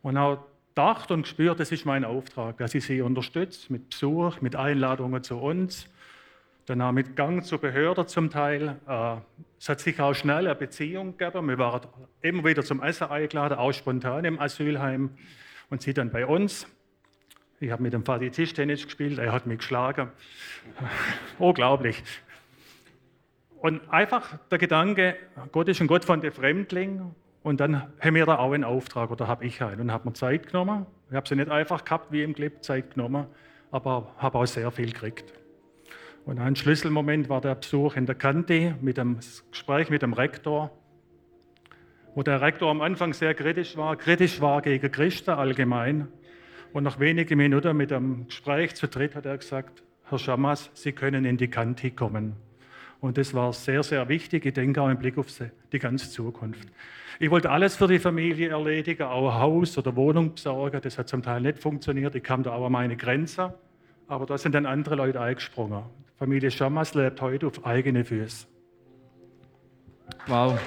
und 0.01 0.17
auch 0.17 0.45
gedacht 0.69 1.11
und 1.11 1.23
gespürt, 1.23 1.59
das 1.59 1.71
ist 1.71 1.85
mein 1.85 2.05
Auftrag, 2.05 2.57
dass 2.57 2.73
ich 2.75 2.85
sie 2.85 3.01
unterstütze 3.01 3.71
mit 3.71 3.89
Besuch, 3.89 4.41
mit 4.41 4.55
Einladungen 4.55 5.23
zu 5.23 5.37
uns, 5.37 5.87
dann 6.65 6.81
auch 6.81 6.91
mit 6.91 7.15
Gang 7.15 7.43
zur 7.43 7.59
Behörde 7.59 8.05
zum 8.05 8.29
Teil. 8.29 8.77
Äh, 8.87 9.15
es 9.59 9.69
hat 9.69 9.79
sich 9.79 9.99
auch 9.99 10.13
schnell 10.13 10.47
eine 10.47 10.55
Beziehung 10.55 11.17
gegeben. 11.17 11.47
Wir 11.47 11.57
waren 11.57 11.81
immer 12.21 12.45
wieder 12.45 12.63
zum 12.63 12.81
Essen 12.81 13.09
eingeladen, 13.09 13.57
auch 13.57 13.71
spontan 13.71 14.25
im 14.25 14.39
Asylheim 14.39 15.11
und 15.69 15.81
sie 15.81 15.93
dann 15.93 16.11
bei 16.11 16.25
uns. 16.25 16.67
Ich 17.59 17.71
habe 17.71 17.83
mit 17.83 17.93
dem 17.93 18.05
Vati 18.05 18.31
Tischtennis 18.31 18.85
gespielt, 18.85 19.19
er 19.19 19.31
hat 19.31 19.45
mich 19.45 19.59
geschlagen. 19.59 20.11
Unglaublich. 21.39 22.03
Und 23.59 23.87
einfach 23.91 24.39
der 24.49 24.57
Gedanke, 24.57 25.15
Gott 25.51 25.67
ist 25.67 25.79
ein 25.79 25.87
Gott 25.87 26.03
von 26.03 26.21
den 26.21 26.31
Fremdlingen 26.31 27.13
und 27.43 27.59
dann 27.59 27.93
haben 27.99 28.15
wir 28.15 28.25
da 28.25 28.39
auch 28.39 28.53
einen 28.53 28.63
Auftrag 28.63 29.11
oder 29.11 29.27
habe 29.27 29.45
ich 29.45 29.61
einen 29.61 29.81
und 29.81 29.91
habe 29.91 30.09
mir 30.09 30.13
Zeit 30.13 30.47
genommen. 30.47 30.87
Ich 31.09 31.15
habe 31.15 31.27
sie 31.29 31.35
nicht 31.35 31.51
einfach 31.51 31.85
gehabt 31.85 32.11
wie 32.11 32.23
im 32.23 32.33
Clip, 32.33 32.63
Zeit 32.63 32.95
genommen, 32.95 33.27
aber 33.69 34.11
habe 34.17 34.39
auch 34.39 34.45
sehr 34.47 34.71
viel 34.71 34.91
gekriegt. 34.91 35.31
Und 36.25 36.39
ein 36.39 36.55
Schlüsselmoment 36.55 37.29
war 37.29 37.41
der 37.41 37.55
Besuch 37.55 37.95
in 37.95 38.05
der 38.05 38.15
Kante 38.15 38.75
mit 38.81 38.97
dem 38.97 39.17
Gespräch 39.49 39.89
mit 39.89 40.01
dem 40.01 40.13
Rektor, 40.13 40.71
wo 42.13 42.23
der 42.23 42.41
Rektor 42.41 42.69
am 42.69 42.81
Anfang 42.81 43.13
sehr 43.13 43.33
kritisch 43.33 43.75
war, 43.75 43.95
kritisch 43.95 44.39
war 44.41 44.61
gegen 44.61 44.91
Christen 44.91 45.31
allgemein. 45.31 46.07
Und 46.73 46.83
nach 46.83 46.99
wenigen 46.99 47.37
Minuten 47.37 47.75
mit 47.75 47.91
dem 47.91 48.27
Gespräch 48.27 48.75
zu 48.75 48.87
dritt 48.87 49.15
hat 49.15 49.25
er 49.25 49.37
gesagt, 49.37 49.83
Herr 50.09 50.19
Schamas, 50.19 50.69
Sie 50.73 50.91
können 50.91 51.25
in 51.25 51.37
die 51.37 51.47
Kante 51.47 51.91
kommen. 51.91 52.35
Und 52.99 53.17
das 53.17 53.33
war 53.33 53.51
sehr, 53.51 53.81
sehr 53.81 54.07
wichtig. 54.09 54.45
Ich 54.45 54.53
denke 54.53 54.81
auch 54.81 54.89
im 54.89 54.99
Blick 54.99 55.17
auf 55.17 55.27
die 55.71 55.79
ganze 55.79 56.09
Zukunft. 56.11 56.67
Ich 57.19 57.31
wollte 57.31 57.49
alles 57.49 57.75
für 57.75 57.87
die 57.87 57.99
Familie 57.99 58.49
erledigen, 58.49 59.03
auch 59.03 59.33
Haus 59.33 59.77
oder 59.77 59.95
Wohnung 59.95 60.35
besorgen. 60.35 60.79
Das 60.81 60.97
hat 60.97 61.07
zum 61.07 61.23
Teil 61.23 61.41
nicht 61.41 61.59
funktioniert. 61.59 62.13
Ich 62.15 62.23
kam 62.23 62.43
da 62.43 62.51
auch 62.51 62.65
an 62.65 62.71
meine 62.71 62.95
Grenze. 62.95 63.55
Aber 64.07 64.25
da 64.25 64.37
sind 64.37 64.53
dann 64.53 64.65
andere 64.65 64.95
Leute 64.95 65.19
eingesprungen. 65.19 65.83
Familie 66.21 66.51
Schamas 66.51 66.93
lebt 66.93 67.19
heute 67.19 67.47
auf 67.47 67.65
eigene 67.65 68.05
Füße. 68.05 68.45
Wow. 70.27 70.59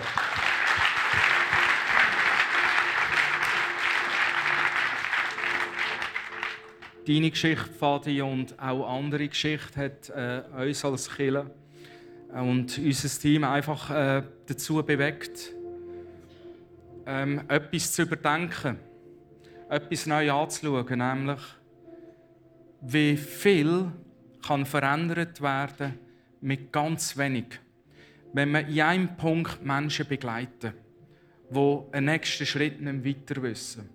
Deine 7.07 7.31
Geschichte, 7.31 7.71
Fadi, 7.73 8.21
und 8.21 8.59
auch 8.59 8.99
andere 8.99 9.29
Geschichte 9.29 9.81
hat 9.81 10.11
äh, 10.11 10.43
uns 10.61 10.85
als 10.85 11.09
Killer 11.15 11.49
und 12.33 12.77
unser 12.77 13.21
Team 13.21 13.45
einfach 13.45 13.91
äh, 13.93 14.25
dazu 14.47 14.83
bewegt, 14.83 15.53
ähm, 17.07 17.43
etwas 17.47 17.93
zu 17.93 18.03
überdenken, 18.03 18.81
etwas 19.71 20.07
neu 20.07 20.33
anzuschauen, 20.33 20.99
nämlich 20.99 21.41
wie 22.81 23.17
viel 23.17 23.93
kann 24.47 24.67
verändert 24.67 25.41
werden 25.41 25.99
mit 26.41 26.73
ganz 26.73 27.17
wenig, 27.17 27.61
wenn 28.33 28.51
wir 28.53 28.67
in 28.67 28.81
einem 28.81 29.17
Punkt 29.17 29.65
Menschen 29.65 30.07
begleiten, 30.07 30.75
die 31.51 31.79
einen 31.93 32.07
nächsten 32.07 32.47
Schritt 32.47 32.81
nicht 32.81 33.05
weiter 33.05 33.43
wissen. 33.43 33.89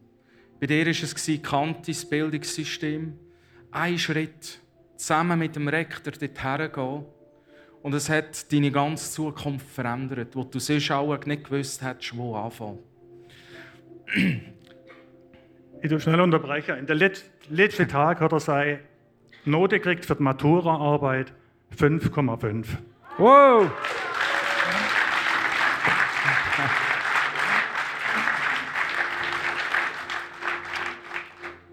Bei 0.60 0.68
dir 0.68 0.86
war 0.86 0.92
es 0.92 1.42
Kantis 1.42 2.10
Bildungssystem. 2.10 3.18
Ein 3.72 4.00
Schritt, 4.00 4.60
zusammen 4.96 5.40
mit 5.40 5.56
dem 5.56 5.68
Rektor 5.68 6.12
dorthin 6.12 6.72
gehen 6.72 7.06
und 7.82 7.94
es 7.94 8.10
hat 8.10 8.52
deine 8.52 8.72
ganze 8.72 9.12
Zukunft 9.12 9.70
verändert, 9.70 10.36
wo 10.36 10.44
du 10.44 10.60
sonst 10.60 10.92
auch 10.92 11.26
nicht 11.26 11.46
gewusst 11.46 11.82
hättest, 11.82 12.18
wo 12.18 12.36
anfangen. 12.36 12.80
Ich 15.82 15.90
will 15.90 16.00
schnell 16.00 16.20
unterbrechen. 16.20 16.78
In 16.78 16.88
der 16.88 16.96
letzten 16.96 17.88
Tag 17.88 18.20
hat 18.20 18.32
er 18.32 18.40
seine 18.40 18.80
Note 19.50 19.80
gekriegt 19.80 20.06
für 20.06 20.16
die 20.16 20.24
Maturaarbeit 20.24 21.34
5,5. 21.76 22.66
Wow! 23.18 23.72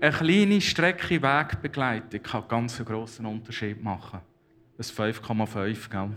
Eine 0.00 0.12
kleine 0.12 0.60
Strecke 0.60 1.22
Wegbegleitung 1.22 2.22
kann 2.22 2.40
einen 2.42 2.48
ganz 2.48 2.84
grossen 2.84 3.26
Unterschied 3.26 3.82
machen. 3.82 4.20
Ein 4.78 4.84
5,5, 4.84 5.90
gell? 5.90 6.10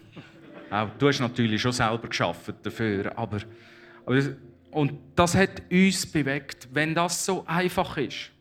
Auch, 0.70 0.90
du 0.98 1.08
hast 1.08 1.20
natürlich 1.20 1.62
schon 1.62 1.72
selber 1.72 2.08
geschafft 2.08 2.54
dafür, 2.62 3.18
aber, 3.18 3.40
aber 4.06 4.22
und 4.72 4.94
das 5.16 5.34
hat 5.34 5.64
uns 5.72 6.06
bewegt, 6.06 6.68
wenn 6.72 6.94
das 6.94 7.26
so 7.26 7.44
einfach 7.48 7.98
ist. 7.98 8.32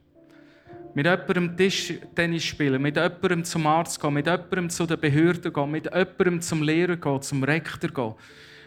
Mit 0.99 1.07
jemandem 1.07 1.57
Tischtennis 1.57 2.43
spielen, 2.43 2.83
mit 2.83 2.97
jemandem 2.97 3.45
zum 3.45 3.65
Arzt 3.69 4.01
gehen, 4.01 4.15
mit 4.15 4.27
jemandem 4.27 4.69
zu 4.69 4.85
den 4.85 4.99
Behörden 4.99 5.53
gehen, 5.53 5.71
mit 5.71 5.85
jemandem 5.85 6.41
zum 6.41 6.61
Lehrer 6.61 6.97
gehen, 6.97 7.23
zum 7.23 7.45
Rektor 7.45 7.89
gehen. 7.89 8.15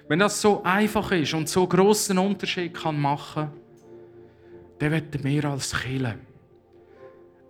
Wenn 0.07 0.19
das 0.19 0.39
so 0.39 0.63
einfach 0.63 1.11
ist 1.11 1.33
und 1.33 1.49
so 1.49 1.67
großen 1.67 2.17
Unterschied 2.17 2.73
kann 2.73 2.97
machen, 2.97 3.49
dann 4.79 4.91
werden 4.91 5.21
wir 5.21 5.43
als 5.43 5.77
Kirche 5.77 6.19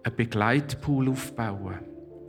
einen 0.02 0.16
Begleitpool 0.16 1.10
aufbauen, 1.10 1.78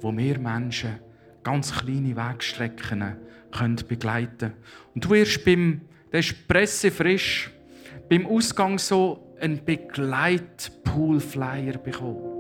wo 0.03 0.15
wir 0.15 0.39
Menschen 0.39 1.01
ganz 1.43 1.75
kleine 1.75 2.15
Wegstrecken 2.15 3.17
können 3.51 3.77
begleiten 3.89 4.53
Und 4.95 5.07
du 5.07 5.09
wirst 5.09 5.43
beim, 5.43 5.81
das 6.11 6.27
ist 6.27 6.47
pressefrisch, 6.47 7.51
beim 8.11 8.27
Ausgang 8.27 8.79
so 8.79 9.35
einen 9.41 9.65
Begleitpool-Flyer 9.65 11.79
bekommen. 11.79 12.32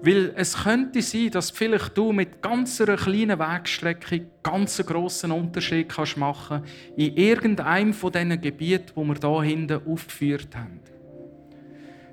Weil 0.00 0.32
es 0.36 0.62
könnte 0.62 1.02
sein, 1.02 1.30
dass 1.30 1.50
vielleicht 1.50 1.98
du 1.98 2.12
mit 2.12 2.40
ganz 2.40 2.80
einer 2.80 2.96
kleinen 2.96 3.38
Wegstrecke 3.38 4.26
ganz 4.44 4.78
einen 4.78 4.88
grossen 4.88 5.32
Unterschied 5.32 5.88
kannst 5.88 6.16
machen 6.16 6.62
in 6.96 7.16
irgendeinem 7.16 7.92
von 7.92 8.12
diesen 8.12 8.40
Gebieten, 8.40 8.92
wo 8.94 9.04
wir 9.04 9.16
hier 9.16 9.42
hinten 9.42 9.80
aufgeführt 9.86 10.54
haben. 10.54 10.80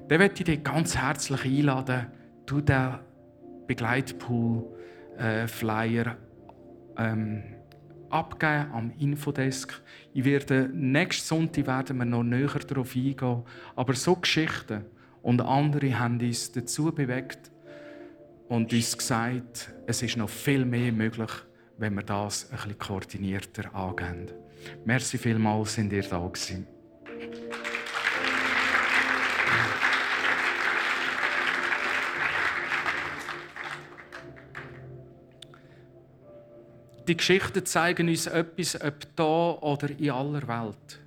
Dann 0.07 0.17
möchte 0.17 0.39
ich 0.39 0.45
dich 0.45 0.63
ganz 0.63 0.97
herzlich 0.97 1.45
einladen, 1.45 2.07
du 2.47 2.61
den 2.61 2.99
Begleitpool 3.67 4.63
äh, 5.17 5.47
ähm, 6.97 7.43
abgeben 8.09 8.71
am 8.73 8.93
Infodesk. 8.97 9.81
Ich 10.13 10.25
werde, 10.25 10.69
nächsten 10.73 11.27
Sonntag 11.27 11.67
werden 11.67 11.97
wir 11.97 12.05
noch 12.05 12.23
näher 12.23 12.59
darauf 12.67 12.95
eingehen. 12.95 13.43
Aber 13.75 13.93
so 13.93 14.15
Geschichten 14.15 14.85
und 15.21 15.41
andere 15.41 15.99
haben 15.99 16.19
uns 16.19 16.51
dazu 16.51 16.91
bewegt 16.91 17.51
und 18.47 18.71
uns 18.71 18.97
gesagt, 18.97 19.73
es 19.87 20.01
ist 20.01 20.17
noch 20.17 20.29
viel 20.29 20.65
mehr 20.65 20.91
möglich, 20.91 21.31
wenn 21.77 21.95
wir 21.95 22.03
das 22.03 22.49
ein 22.51 22.57
bisschen 22.57 22.77
koordinierter 22.77 23.73
angehen. 23.73 24.31
Merci 24.85 25.17
vielmals, 25.17 25.75
sind 25.75 25.91
ihr 25.91 26.03
da 26.03 26.19
gewesen. 26.19 26.67
Die 37.07 37.15
Geschichten 37.15 37.63
zeigen 37.65 38.09
uns 38.09 38.25
etwas, 38.25 38.81
ob 38.81 39.15
da 39.15 39.51
oder 39.61 39.89
in 39.91 40.09
aller 40.09 40.47
Welt. 40.47 40.99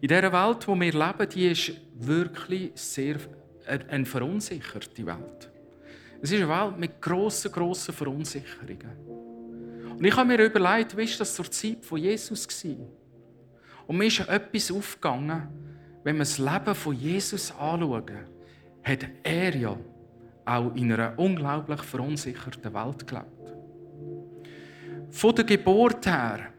In 0.00 0.08
dieser 0.08 0.32
Welt, 0.32 0.66
wo 0.66 0.74
wir 0.74 0.92
leben, 0.92 1.28
die 1.32 1.46
ist 1.46 1.72
wirklich 1.94 2.72
sehr 2.74 3.16
eine 3.66 4.04
verunsicherte 4.04 5.06
Welt. 5.06 5.53
Es 6.24 6.32
ist 6.32 6.40
eine 6.40 6.48
Welt 6.48 6.78
mit 6.78 7.02
grossen, 7.02 7.52
grossen 7.52 7.92
Verunsicherungen. 7.92 8.96
Und 9.90 10.02
ich 10.02 10.16
habe 10.16 10.26
mir 10.26 10.42
überlegt, 10.42 10.96
wie 10.96 11.04
das 11.04 11.34
zur 11.34 11.50
Zeit 11.50 11.84
von 11.84 11.98
Jesus 11.98 12.48
war? 12.64 12.86
Und 13.86 13.98
mir 13.98 14.06
ist 14.06 14.20
etwas 14.20 14.72
aufgegangen, 14.72 15.48
wenn 16.02 16.16
wir 16.16 16.20
das 16.20 16.38
Leben 16.38 16.74
von 16.74 16.94
Jesus 16.94 17.50
anschauen, 17.50 18.24
hat 18.82 19.06
er 19.22 19.54
ja 19.54 19.76
auch 20.46 20.74
in 20.74 20.94
einer 20.94 21.12
unglaublich 21.18 21.82
verunsicherten 21.82 22.72
Welt 22.72 23.06
gelebt. 23.06 23.54
Von 25.10 25.34
der 25.34 25.44
Geburt 25.44 26.06
her 26.06 26.53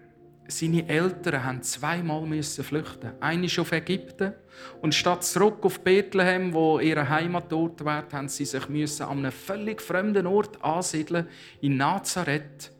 seine 0.47 0.87
Eltern 0.87 1.43
haben 1.43 1.63
zweimal 1.63 2.21
müssen 2.25 2.63
flüchten. 2.63 3.11
Eine 3.19 3.47
auf 3.57 3.71
Ägypten 3.71 4.33
und 4.81 4.93
statt 4.93 5.23
zurück 5.23 5.57
auf 5.63 5.79
Bethlehem, 5.79 6.53
wo 6.53 6.79
ihre 6.79 7.09
Heimatort 7.09 7.83
wird, 7.83 8.13
haben 8.13 8.29
sie 8.29 8.45
sich 8.45 8.69
müssen 8.69 9.03
an 9.03 9.19
einem 9.19 9.31
völlig 9.31 9.81
fremden 9.81 10.27
Ort 10.27 10.63
ansiedeln 10.63 11.27
in 11.61 11.77
Nazareth, 11.77 12.71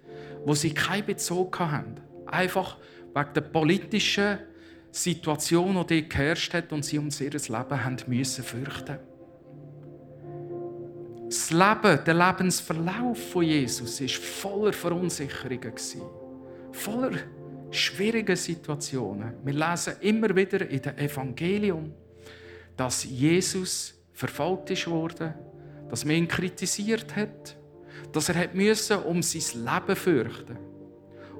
wo 0.45 0.53
sie 0.53 0.74
keinen 0.74 1.05
Bezug 1.05 1.59
hatten. 1.59 2.01
Einfach 2.28 2.78
wegen 3.13 3.34
der 3.34 3.41
politischen 3.41 4.39
Situation, 4.91 5.86
die 5.88 6.01
dort 6.01 6.09
geherrscht 6.09 6.53
hat 6.53 6.72
und 6.72 6.86
sie 6.86 6.99
um 6.99 7.09
ihr 7.20 7.32
Leben 7.32 7.86
haben 7.86 7.97
müssen 8.07 8.43
fürchten. 8.43 8.99
Das 11.26 11.49
Leben, 11.49 11.99
der 12.05 12.13
Lebensverlauf 12.13 13.32
von 13.32 13.43
Jesus 13.43 13.99
ist 13.99 14.16
voller 14.16 14.72
Verunsicherungen 14.72 15.74
voller 16.72 17.11
schwierigen 17.72 18.36
Situationen. 18.36 19.34
Wir 19.43 19.53
lesen 19.53 19.95
immer 20.01 20.36
wieder 20.36 20.68
in 20.70 20.82
dem 20.82 20.97
Evangelium, 20.97 21.93
dass 22.76 23.03
Jesus 23.03 23.93
verfolgt 24.13 24.88
worden, 24.88 25.34
dass 25.89 26.05
man 26.05 26.16
ihn 26.16 26.28
kritisiert 26.28 27.16
hat, 27.16 27.55
dass 28.11 28.30
er 28.30 28.49
müssen 28.53 28.97
um 29.03 29.22
sein 29.22 29.66
Leben 29.66 29.95
fürchten. 29.95 30.57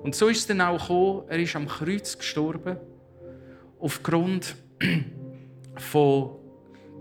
Und 0.04 0.14
so 0.14 0.28
ist 0.28 0.40
es 0.40 0.48
dann 0.48 0.62
auch 0.62 0.80
gekommen, 0.80 1.24
er 1.30 1.40
ist 1.40 1.56
am 1.56 1.68
Kreuz 1.68 2.18
gestorben 2.18 2.78
aufgrund 3.80 4.56
von 5.78 6.36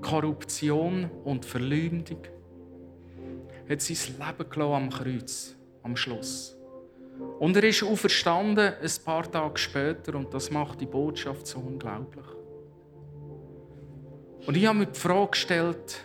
Korruption 0.01 1.11
und 1.25 1.45
Verleumdung. 1.45 2.23
Er 3.67 3.73
hat 3.73 3.83
sein 3.83 4.15
Leben 4.19 4.63
am 4.63 4.91
Kreuz, 4.91 5.55
am 5.83 5.97
Schluss. 5.97 6.57
Und 7.39 7.57
er 7.57 7.65
ist 7.65 7.83
auferstanden 7.83 8.75
ein 8.81 9.05
paar 9.05 9.31
Tage 9.31 9.59
später 9.59 10.15
und 10.15 10.33
das 10.33 10.51
macht 10.51 10.81
die 10.81 10.87
Botschaft 10.87 11.47
so 11.47 11.59
unglaublich. 11.59 12.25
Und 14.47 14.57
ich 14.57 14.67
habe 14.67 14.79
mir 14.79 14.87
die 14.87 14.99
Frage 14.99 15.31
gestellt, 15.31 16.01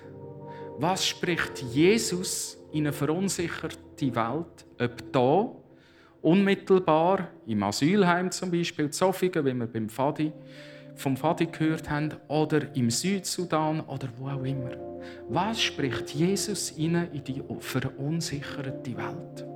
was 0.77 1.05
spricht 1.05 1.61
Jesus 1.73 2.57
in 2.71 2.87
eine 2.87 2.93
verunsicherte 2.93 4.15
Welt, 4.15 4.65
ob 4.79 5.11
da, 5.11 5.51
unmittelbar, 6.21 7.29
im 7.45 7.63
Asylheim 7.63 8.31
zum 8.31 8.51
Beispiel, 8.51 8.85
in 8.85 8.91
Zofingen, 8.91 9.45
wie 9.45 9.53
wir 9.53 9.67
beim 9.67 9.89
Fadi, 9.89 10.31
vom 10.95 11.17
Fadi 11.17 11.47
gehört 11.47 11.89
haben, 11.89 12.13
oder 12.27 12.75
im 12.75 12.89
Südsudan 12.89 13.81
oder 13.81 14.07
wo 14.17 14.29
auch 14.29 14.43
immer. 14.43 14.71
Was 15.27 15.61
spricht 15.61 16.11
Jesus 16.11 16.71
in 16.71 17.09
die 17.25 17.41
verunsicherte 17.59 18.97
Welt? 18.97 19.48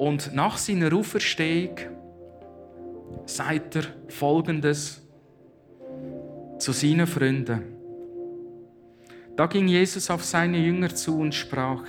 Und 0.00 0.34
nach 0.34 0.56
seiner 0.56 0.94
Auferstehung 0.94 1.76
sagt 3.26 3.76
er 3.76 3.82
Folgendes 4.08 5.06
zu 6.58 6.72
seinen 6.72 7.06
Freunden. 7.06 7.76
Da 9.36 9.44
ging 9.44 9.68
Jesus 9.68 10.08
auf 10.08 10.24
seine 10.24 10.56
Jünger 10.56 10.94
zu 10.94 11.18
und 11.18 11.34
sprach, 11.34 11.84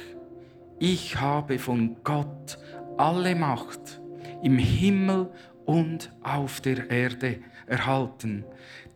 ich 0.77 1.21
habe 1.21 1.57
von 1.57 1.95
Gott 2.03 2.57
alle 2.97 3.33
Macht 3.33 4.01
im 4.43 4.57
Himmel 4.57 5.29
und 5.63 6.11
auf 6.21 6.59
der 6.59 6.89
Erde 6.89 7.37
erhalten. 7.65 8.43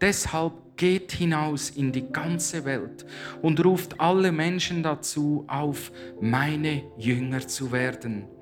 Deshalb 0.01 0.51
geht 0.75 1.13
hinaus 1.13 1.69
in 1.69 1.93
die 1.93 2.11
ganze 2.11 2.65
Welt 2.65 3.05
und 3.41 3.63
ruft 3.63 3.97
alle 3.97 4.33
Menschen 4.33 4.83
dazu 4.83 5.45
auf, 5.47 5.93
meine 6.19 6.83
Jünger 6.97 7.47
zu 7.47 7.71
werden. 7.71 8.34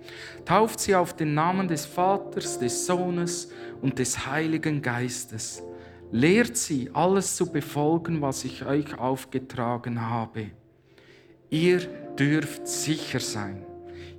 Tauft 0.45 0.79
sie 0.79 0.95
auf 0.95 1.15
den 1.15 1.33
Namen 1.33 1.67
des 1.67 1.85
Vaters, 1.85 2.59
des 2.59 2.85
Sohnes 2.85 3.49
und 3.81 3.99
des 3.99 4.25
Heiligen 4.27 4.81
Geistes. 4.81 5.63
Lehrt 6.11 6.57
sie, 6.57 6.89
alles 6.93 7.35
zu 7.35 7.51
befolgen, 7.51 8.21
was 8.21 8.45
ich 8.45 8.65
euch 8.65 8.97
aufgetragen 8.97 10.01
habe. 10.01 10.51
Ihr 11.49 11.79
dürft 12.17 12.67
sicher 12.67 13.19
sein. 13.19 13.65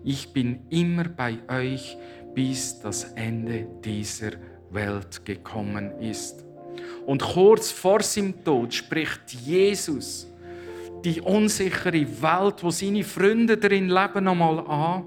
Ich 0.02 0.32
bin 0.32 0.60
immer 0.70 1.04
bei 1.04 1.38
euch, 1.48 1.96
bis 2.34 2.80
das 2.80 3.04
Ende 3.14 3.66
dieser 3.84 4.32
Welt 4.70 5.24
gekommen 5.24 6.00
ist. 6.00 6.44
Und 7.06 7.22
kurz 7.22 7.70
vor 7.70 8.02
seinem 8.02 8.42
Tod 8.44 8.74
spricht 8.74 9.32
Jesus 9.32 10.26
die 11.04 11.20
unsichere 11.20 12.22
Welt, 12.22 12.62
wo 12.62 12.70
seine 12.70 13.04
Freunde 13.04 13.58
darin 13.58 13.88
leben, 13.88 14.24
nochmal 14.24 14.60
an, 14.60 15.04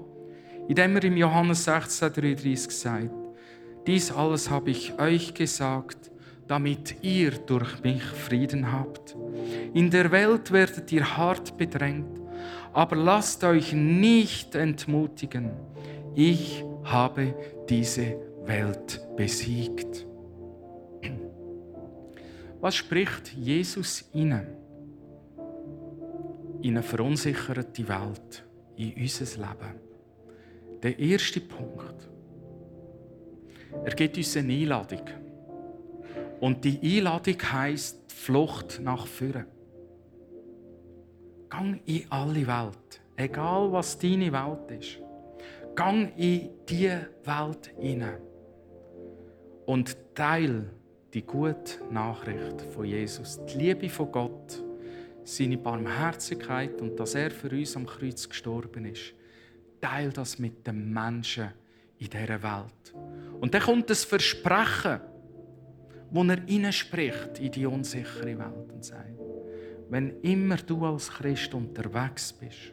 indem 0.68 0.96
er 0.96 1.04
im 1.04 1.16
Johannes 1.16 1.66
16,33 1.66 2.70
sagt: 2.70 3.10
Dies 3.86 4.12
alles 4.12 4.50
habe 4.50 4.70
ich 4.70 4.98
euch 4.98 5.34
gesagt, 5.34 6.10
damit 6.46 7.02
ihr 7.02 7.32
durch 7.32 7.82
mich 7.82 8.02
Frieden 8.02 8.70
habt. 8.70 9.16
In 9.74 9.90
der 9.90 10.10
Welt 10.10 10.52
werdet 10.52 10.92
ihr 10.92 11.16
hart 11.16 11.56
bedrängt, 11.56 12.20
aber 12.72 12.96
lasst 12.96 13.44
euch 13.44 13.72
nicht 13.72 14.54
entmutigen. 14.54 15.50
Ich 16.14 16.64
habe 16.84 17.34
diese 17.68 18.16
Welt 18.44 19.00
besiegt. 19.16 20.06
Was 22.60 22.74
spricht 22.74 23.32
Jesus 23.34 24.08
ihnen? 24.12 24.46
In 26.60 26.70
eine 26.70 26.82
verunsicherte 26.82 27.86
Welt, 27.88 28.44
in 28.76 28.94
unser 28.94 29.38
Leben. 29.38 29.87
Der 30.82 30.98
erste 30.98 31.40
Punkt. 31.40 32.08
Er 33.84 33.94
gibt 33.94 34.16
uns 34.16 34.36
eine 34.36 34.52
Einladung. 34.52 35.02
Und 36.40 36.64
die 36.64 36.98
Einladung 36.98 37.36
heißt 37.42 38.12
Flucht 38.12 38.80
nach 38.82 39.06
vorne. 39.06 39.46
Gang 41.48 41.80
in 41.86 42.04
alle 42.10 42.46
Welt, 42.46 43.00
egal 43.16 43.72
was 43.72 43.98
deine 43.98 44.32
Welt 44.32 44.80
ist. 44.80 44.98
Gang 45.74 46.12
in 46.16 46.50
diese 46.68 47.08
Welt 47.24 47.70
hinein 47.78 48.20
und 49.66 49.96
teil 50.14 50.70
die 51.14 51.22
gute 51.22 51.84
Nachricht 51.90 52.62
von 52.72 52.84
Jesus, 52.84 53.40
die 53.46 53.58
Liebe 53.58 53.88
von 53.88 54.10
Gott, 54.10 54.62
seine 55.24 55.58
Barmherzigkeit 55.58 56.80
und 56.80 56.98
dass 56.98 57.14
er 57.14 57.30
für 57.30 57.50
uns 57.50 57.76
am 57.76 57.86
Kreuz 57.86 58.28
gestorben 58.28 58.86
ist. 58.86 59.14
Teil 59.80 60.10
das 60.12 60.38
mit 60.38 60.66
den 60.66 60.92
Menschen 60.92 61.52
in 61.98 62.10
dieser 62.10 62.42
Welt. 62.42 62.94
Und 63.40 63.54
dann 63.54 63.62
kommt 63.62 63.90
das 63.90 64.04
Versprechen, 64.04 65.00
wo 66.10 66.24
er 66.24 66.40
hineinspricht 66.46 67.38
in 67.38 67.52
die 67.52 67.66
unsichere 67.66 68.38
Welt 68.38 68.72
und 68.72 68.84
sagt, 68.84 69.18
wenn 69.90 70.20
immer 70.20 70.56
du 70.56 70.84
als 70.84 71.10
Christ 71.10 71.54
unterwegs 71.54 72.32
bist 72.32 72.72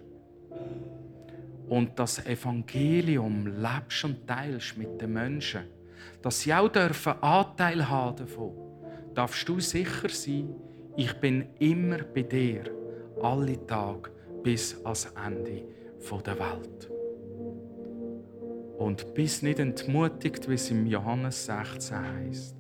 und 1.67 1.97
das 1.97 2.25
Evangelium 2.25 3.47
lebst 3.47 4.03
und 4.03 4.27
teilst 4.27 4.77
mit 4.77 5.01
den 5.01 5.13
Menschen, 5.13 5.63
dass 6.21 6.41
sie 6.41 6.53
auch 6.53 6.69
dürfen 6.69 7.13
Anteil 7.21 7.87
haben 7.87 8.17
davon, 8.17 8.53
darfst 9.13 9.47
du 9.47 9.59
sicher 9.59 10.09
sein, 10.09 10.53
ich 10.97 11.13
bin 11.13 11.47
immer 11.59 11.99
bei 11.99 12.23
dir, 12.23 12.63
alle 13.21 13.65
Tage 13.65 14.11
bis 14.43 14.75
ans 14.83 15.11
Ende 15.25 15.63
der 16.25 16.39
Welt. 16.39 16.94
Und 18.77 19.13
bist 19.13 19.43
nicht 19.43 19.59
entmutigt, 19.59 20.49
wie 20.49 20.55
es 20.55 20.69
im 20.69 20.85
Johannes 20.85 21.45
16 21.45 21.97
heißt, 21.97 22.55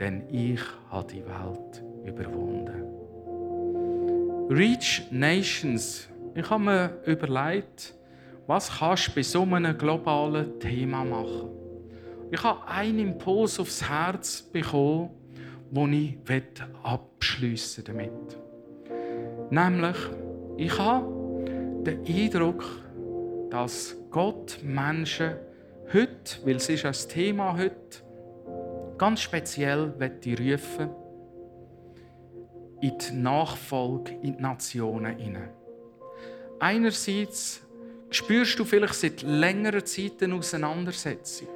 denn 0.00 0.28
ich 0.30 0.60
habe 0.90 1.12
die 1.12 1.24
Welt 1.24 1.84
überwunden. 2.04 2.84
Reach 4.50 5.02
Nations. 5.10 6.08
Ich 6.34 6.48
habe 6.48 6.62
mir 6.62 6.90
überlegt, 7.04 7.94
was 8.46 8.78
kannst 8.78 9.08
du 9.08 9.12
bei 9.14 9.22
so 9.22 9.42
einem 9.42 9.76
globalen 9.76 10.58
Thema 10.58 11.04
machen? 11.04 11.50
Ich 12.30 12.42
habe 12.42 12.66
einen 12.66 12.98
Impuls 12.98 13.60
aufs 13.60 13.86
Herz 13.88 14.42
bekommen, 14.42 15.10
den 15.70 15.92
ich 15.92 16.62
abschliessen 16.82 17.84
damit. 17.84 18.38
Nämlich, 19.50 19.96
ich 20.56 20.78
habe 20.78 21.44
den 21.84 22.04
Eindruck, 22.06 22.64
dass 23.50 23.96
Gott 24.10 24.58
Menschen 24.62 25.36
heute, 25.92 26.36
weil 26.44 26.56
es 26.56 26.68
ist 26.68 26.84
ein 26.84 27.08
Thema 27.08 27.56
heute, 27.56 28.02
ganz 28.98 29.20
speziell 29.20 29.92
rufen 30.00 30.90
in 32.80 32.96
die 32.98 33.12
Nachfolge 33.14 34.12
in 34.22 34.36
die 34.36 34.42
Nationen 34.42 35.16
hinein. 35.16 35.50
Einerseits 36.60 37.62
spürst 38.10 38.58
du 38.58 38.64
vielleicht 38.64 38.94
seit 38.94 39.22
längerer 39.22 39.84
Zeit 39.84 40.22
eine 40.22 40.34
Auseinandersetzung 40.34 41.48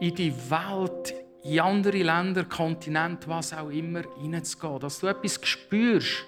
in 0.00 0.14
die 0.14 0.34
Welt, 0.50 1.14
in 1.42 1.60
andere 1.60 2.02
Länder, 2.02 2.44
Kontinente, 2.44 3.28
was 3.28 3.52
auch 3.52 3.70
immer, 3.70 4.02
hineinzugehen. 4.20 4.80
Dass 4.80 5.00
du 5.00 5.06
etwas 5.06 5.38
spürst, 5.42 6.24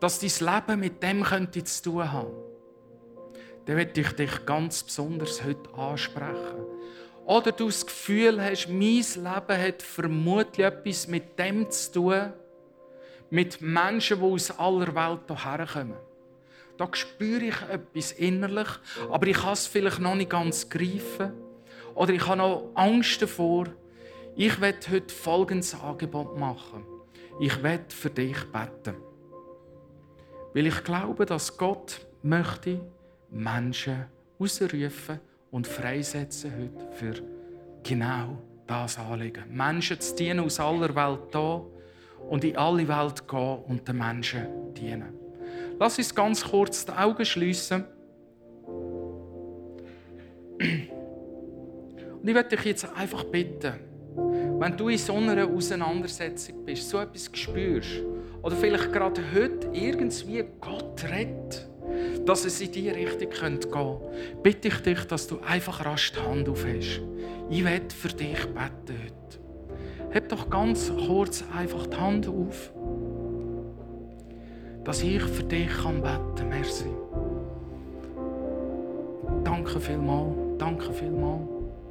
dass 0.00 0.18
dein 0.18 0.54
Leben 0.54 0.80
mit 0.80 1.02
dem 1.02 1.22
könnte 1.22 1.62
zu 1.62 1.82
tun 1.82 2.10
haben. 2.12 2.49
Dann 3.70 3.76
möchte 3.76 4.00
ich 4.00 4.10
dich 4.14 4.46
ganz 4.46 4.82
besonders 4.82 5.44
heute 5.44 5.72
ansprechen. 5.74 6.66
Oder 7.24 7.52
du 7.52 7.66
das 7.66 7.86
Gefühl 7.86 8.42
hast, 8.42 8.66
mein 8.66 8.80
Leben 8.80 9.24
hat 9.62 9.80
vermutlich 9.80 10.66
etwas 10.66 11.06
mit 11.06 11.38
dem 11.38 11.70
zu 11.70 11.92
tun, 11.92 12.32
mit 13.30 13.60
Menschen, 13.60 14.18
die 14.18 14.24
aus 14.24 14.50
aller 14.58 14.92
Welt 14.92 15.20
hierher 15.28 15.68
kommen. 15.68 15.94
Da 16.78 16.88
spüre 16.90 17.44
ich 17.44 17.62
etwas 17.70 18.10
innerlich, 18.10 18.66
aber 19.08 19.28
ich 19.28 19.36
kann 19.36 19.52
es 19.52 19.68
vielleicht 19.68 20.00
noch 20.00 20.16
nicht 20.16 20.30
ganz 20.30 20.68
greifen. 20.68 21.32
Oder 21.94 22.12
ich 22.12 22.26
habe 22.26 22.38
noch 22.38 22.72
Angst 22.74 23.22
davor. 23.22 23.66
Ich 24.34 24.60
werde 24.60 24.90
heute 24.90 25.14
folgendes 25.14 25.80
Angebot 25.80 26.36
machen. 26.36 26.84
Ich 27.38 27.62
werde 27.62 27.84
für 27.94 28.10
dich 28.10 28.50
beten. 28.50 28.96
Weil 30.54 30.66
ich 30.66 30.82
glaube, 30.82 31.24
dass 31.24 31.56
Gott 31.56 32.00
möchte 32.24 32.80
Menschen 33.30 34.04
ausrufen 34.38 35.20
und 35.50 35.66
freisetzen 35.66 36.52
heute 36.52 36.92
für 36.92 37.14
genau 37.82 38.38
das 38.66 38.98
Anliegen. 38.98 39.44
Menschen 39.50 40.00
zu 40.00 40.14
dienen 40.14 40.40
aus 40.40 40.60
aller 40.60 40.94
Welt 40.94 41.20
da 41.32 41.62
und 42.28 42.44
in 42.44 42.56
alle 42.56 42.86
Welt 42.86 43.26
gehen 43.26 43.58
und 43.66 43.86
den 43.86 43.98
Menschen 43.98 44.74
dienen. 44.74 45.14
Lass 45.78 45.98
uns 45.98 46.14
ganz 46.14 46.44
kurz 46.44 46.84
die 46.84 46.92
Augen 46.92 47.24
schließen. 47.24 47.84
Und 52.20 52.28
ich 52.28 52.34
möchte 52.34 52.56
dich 52.56 52.66
jetzt 52.66 52.86
einfach 52.94 53.24
bitten, 53.24 53.72
wenn 54.58 54.76
du 54.76 54.88
in 54.88 54.98
so 54.98 55.14
einer 55.14 55.46
Auseinandersetzung 55.48 56.66
bist, 56.66 56.88
so 56.88 56.98
etwas 56.98 57.30
spürst, 57.32 58.02
oder 58.42 58.56
vielleicht 58.56 58.92
gerade 58.92 59.22
heute 59.34 59.70
irgendwie 59.72 60.44
Gott 60.60 61.02
rettet, 61.04 61.69
dass 62.26 62.44
es 62.44 62.60
in 62.60 62.72
diese 62.72 62.94
Richtung 62.94 63.30
gehen 63.30 63.60
könnte, 63.60 64.00
bitte 64.42 64.68
ich 64.68 64.80
dich, 64.80 65.04
dass 65.04 65.26
du 65.26 65.38
einfach 65.40 65.84
rasch 65.84 66.12
die 66.12 66.20
Hand 66.20 66.48
aufhast. 66.48 67.00
Ich 67.50 67.64
werde 67.64 67.94
für 67.94 68.08
dich 68.08 68.46
beten 68.46 68.96
heute. 69.02 70.10
Heb 70.10 70.28
doch 70.28 70.50
ganz 70.50 70.92
kurz 71.06 71.44
einfach 71.56 71.86
die 71.86 71.96
Hand 71.96 72.28
auf, 72.28 72.72
dass 74.84 75.02
ich 75.02 75.22
für 75.22 75.44
dich 75.44 75.68
kann 75.68 76.02
beten 76.02 76.34
kann. 76.36 76.48
Merci. 76.48 76.90
Danke 79.44 79.80
vielmals, 79.80 80.36
danke 80.58 80.92
vielmals. 80.92 81.48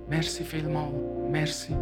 Merci 0.07 0.43
vielmals, 0.43 0.93
merci. 1.29 1.73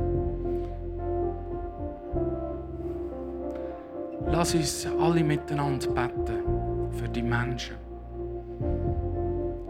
Lass 4.29 4.53
uns 4.53 4.87
alle 4.99 5.23
miteinander 5.23 5.87
beten 5.87 6.91
für 6.91 7.07
die 7.09 7.23
Menschen. 7.23 7.86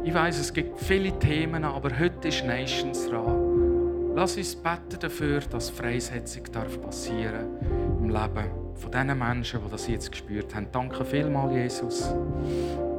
Ich 0.07 0.13
weiß, 0.13 0.39
es 0.39 0.53
gibt 0.53 0.79
viele 0.79 1.11
Themen, 1.19 1.65
aber 1.65 1.89
heute 1.99 2.29
ist 2.29 2.45
Nations 2.45 3.09
dran. 3.09 4.13
Lass 4.15 4.37
uns 4.37 4.55
beten 4.55 4.97
dafür, 5.01 5.41
dass 5.41 5.69
Freisetzung 5.69 6.43
darf 6.49 6.81
passieren 6.81 7.57
im 7.99 8.09
Leben 8.09 8.49
von 8.75 8.89
diesen 8.89 9.19
Menschen, 9.19 9.59
die 9.65 9.69
das 9.69 9.85
jetzt 9.89 10.09
gespürt 10.09 10.55
haben. 10.55 10.67
Danke 10.71 11.03
vielmals, 11.03 11.53
Jesus, 11.53 12.13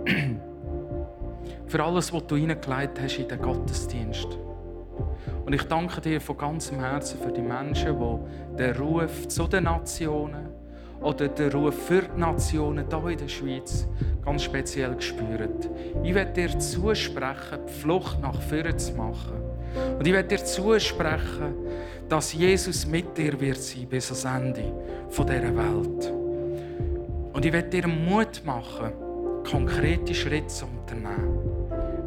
für 1.67 1.83
alles, 1.83 2.13
was 2.13 2.27
du 2.27 2.37
hineingelegt 2.37 3.01
hast 3.01 3.19
in 3.19 3.29
den 3.29 3.41
Gottesdienst. 3.41 4.29
Und 5.47 5.55
ich 5.55 5.63
danke 5.63 6.03
dir 6.03 6.21
von 6.21 6.37
ganzem 6.37 6.79
Herzen 6.81 7.19
für 7.21 7.33
die 7.33 7.41
Menschen, 7.41 7.99
die 7.99 8.57
den 8.59 8.77
Ruf 8.77 9.27
zu 9.29 9.47
den 9.47 9.65
Nationen 9.65 10.48
oder 11.01 11.29
den 11.29 11.53
Ruf 11.53 11.75
für 11.87 12.03
die 12.03 12.21
Nationen 12.21 12.87
hier 12.89 13.09
in 13.11 13.19
der 13.19 13.29
Schweiz 13.29 13.87
ganz 14.25 14.43
speziell 14.43 15.01
spüren. 15.01 15.51
Ich 16.03 16.15
werde 16.15 16.33
dir 16.33 16.59
zusprechen, 16.59 17.61
die 17.67 17.73
Flucht 17.73 18.21
nach 18.21 18.41
vorne 18.43 18.77
zu 18.77 18.93
machen. 18.95 19.35
Und 19.99 20.07
ich 20.07 20.13
werde 20.13 20.37
dir 20.37 20.45
zusprechen, 20.45 21.55
dass 22.09 22.33
Jesus 22.33 22.87
mit 22.87 23.17
dir 23.17 23.39
wird 23.41 23.59
sein 23.59 23.87
bis 23.87 24.25
ans 24.25 24.25
Ende 24.25 24.73
dieser 25.11 25.57
Welt. 25.57 26.13
Und 27.33 27.45
ich 27.45 27.53
werde 27.53 27.69
dir 27.69 27.87
Mut 27.87 28.43
machen, 28.45 28.93
konkrete 29.49 30.15
Schritte 30.15 30.49
zu 30.49 30.67
unternehmen. 30.67 31.39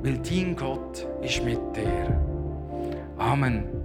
Weil 0.04 0.18
dein 0.18 0.56
Gott 0.56 1.08
ist 1.22 1.44
mit 1.44 1.60
dir. 1.76 2.20
Amen. 3.18 3.81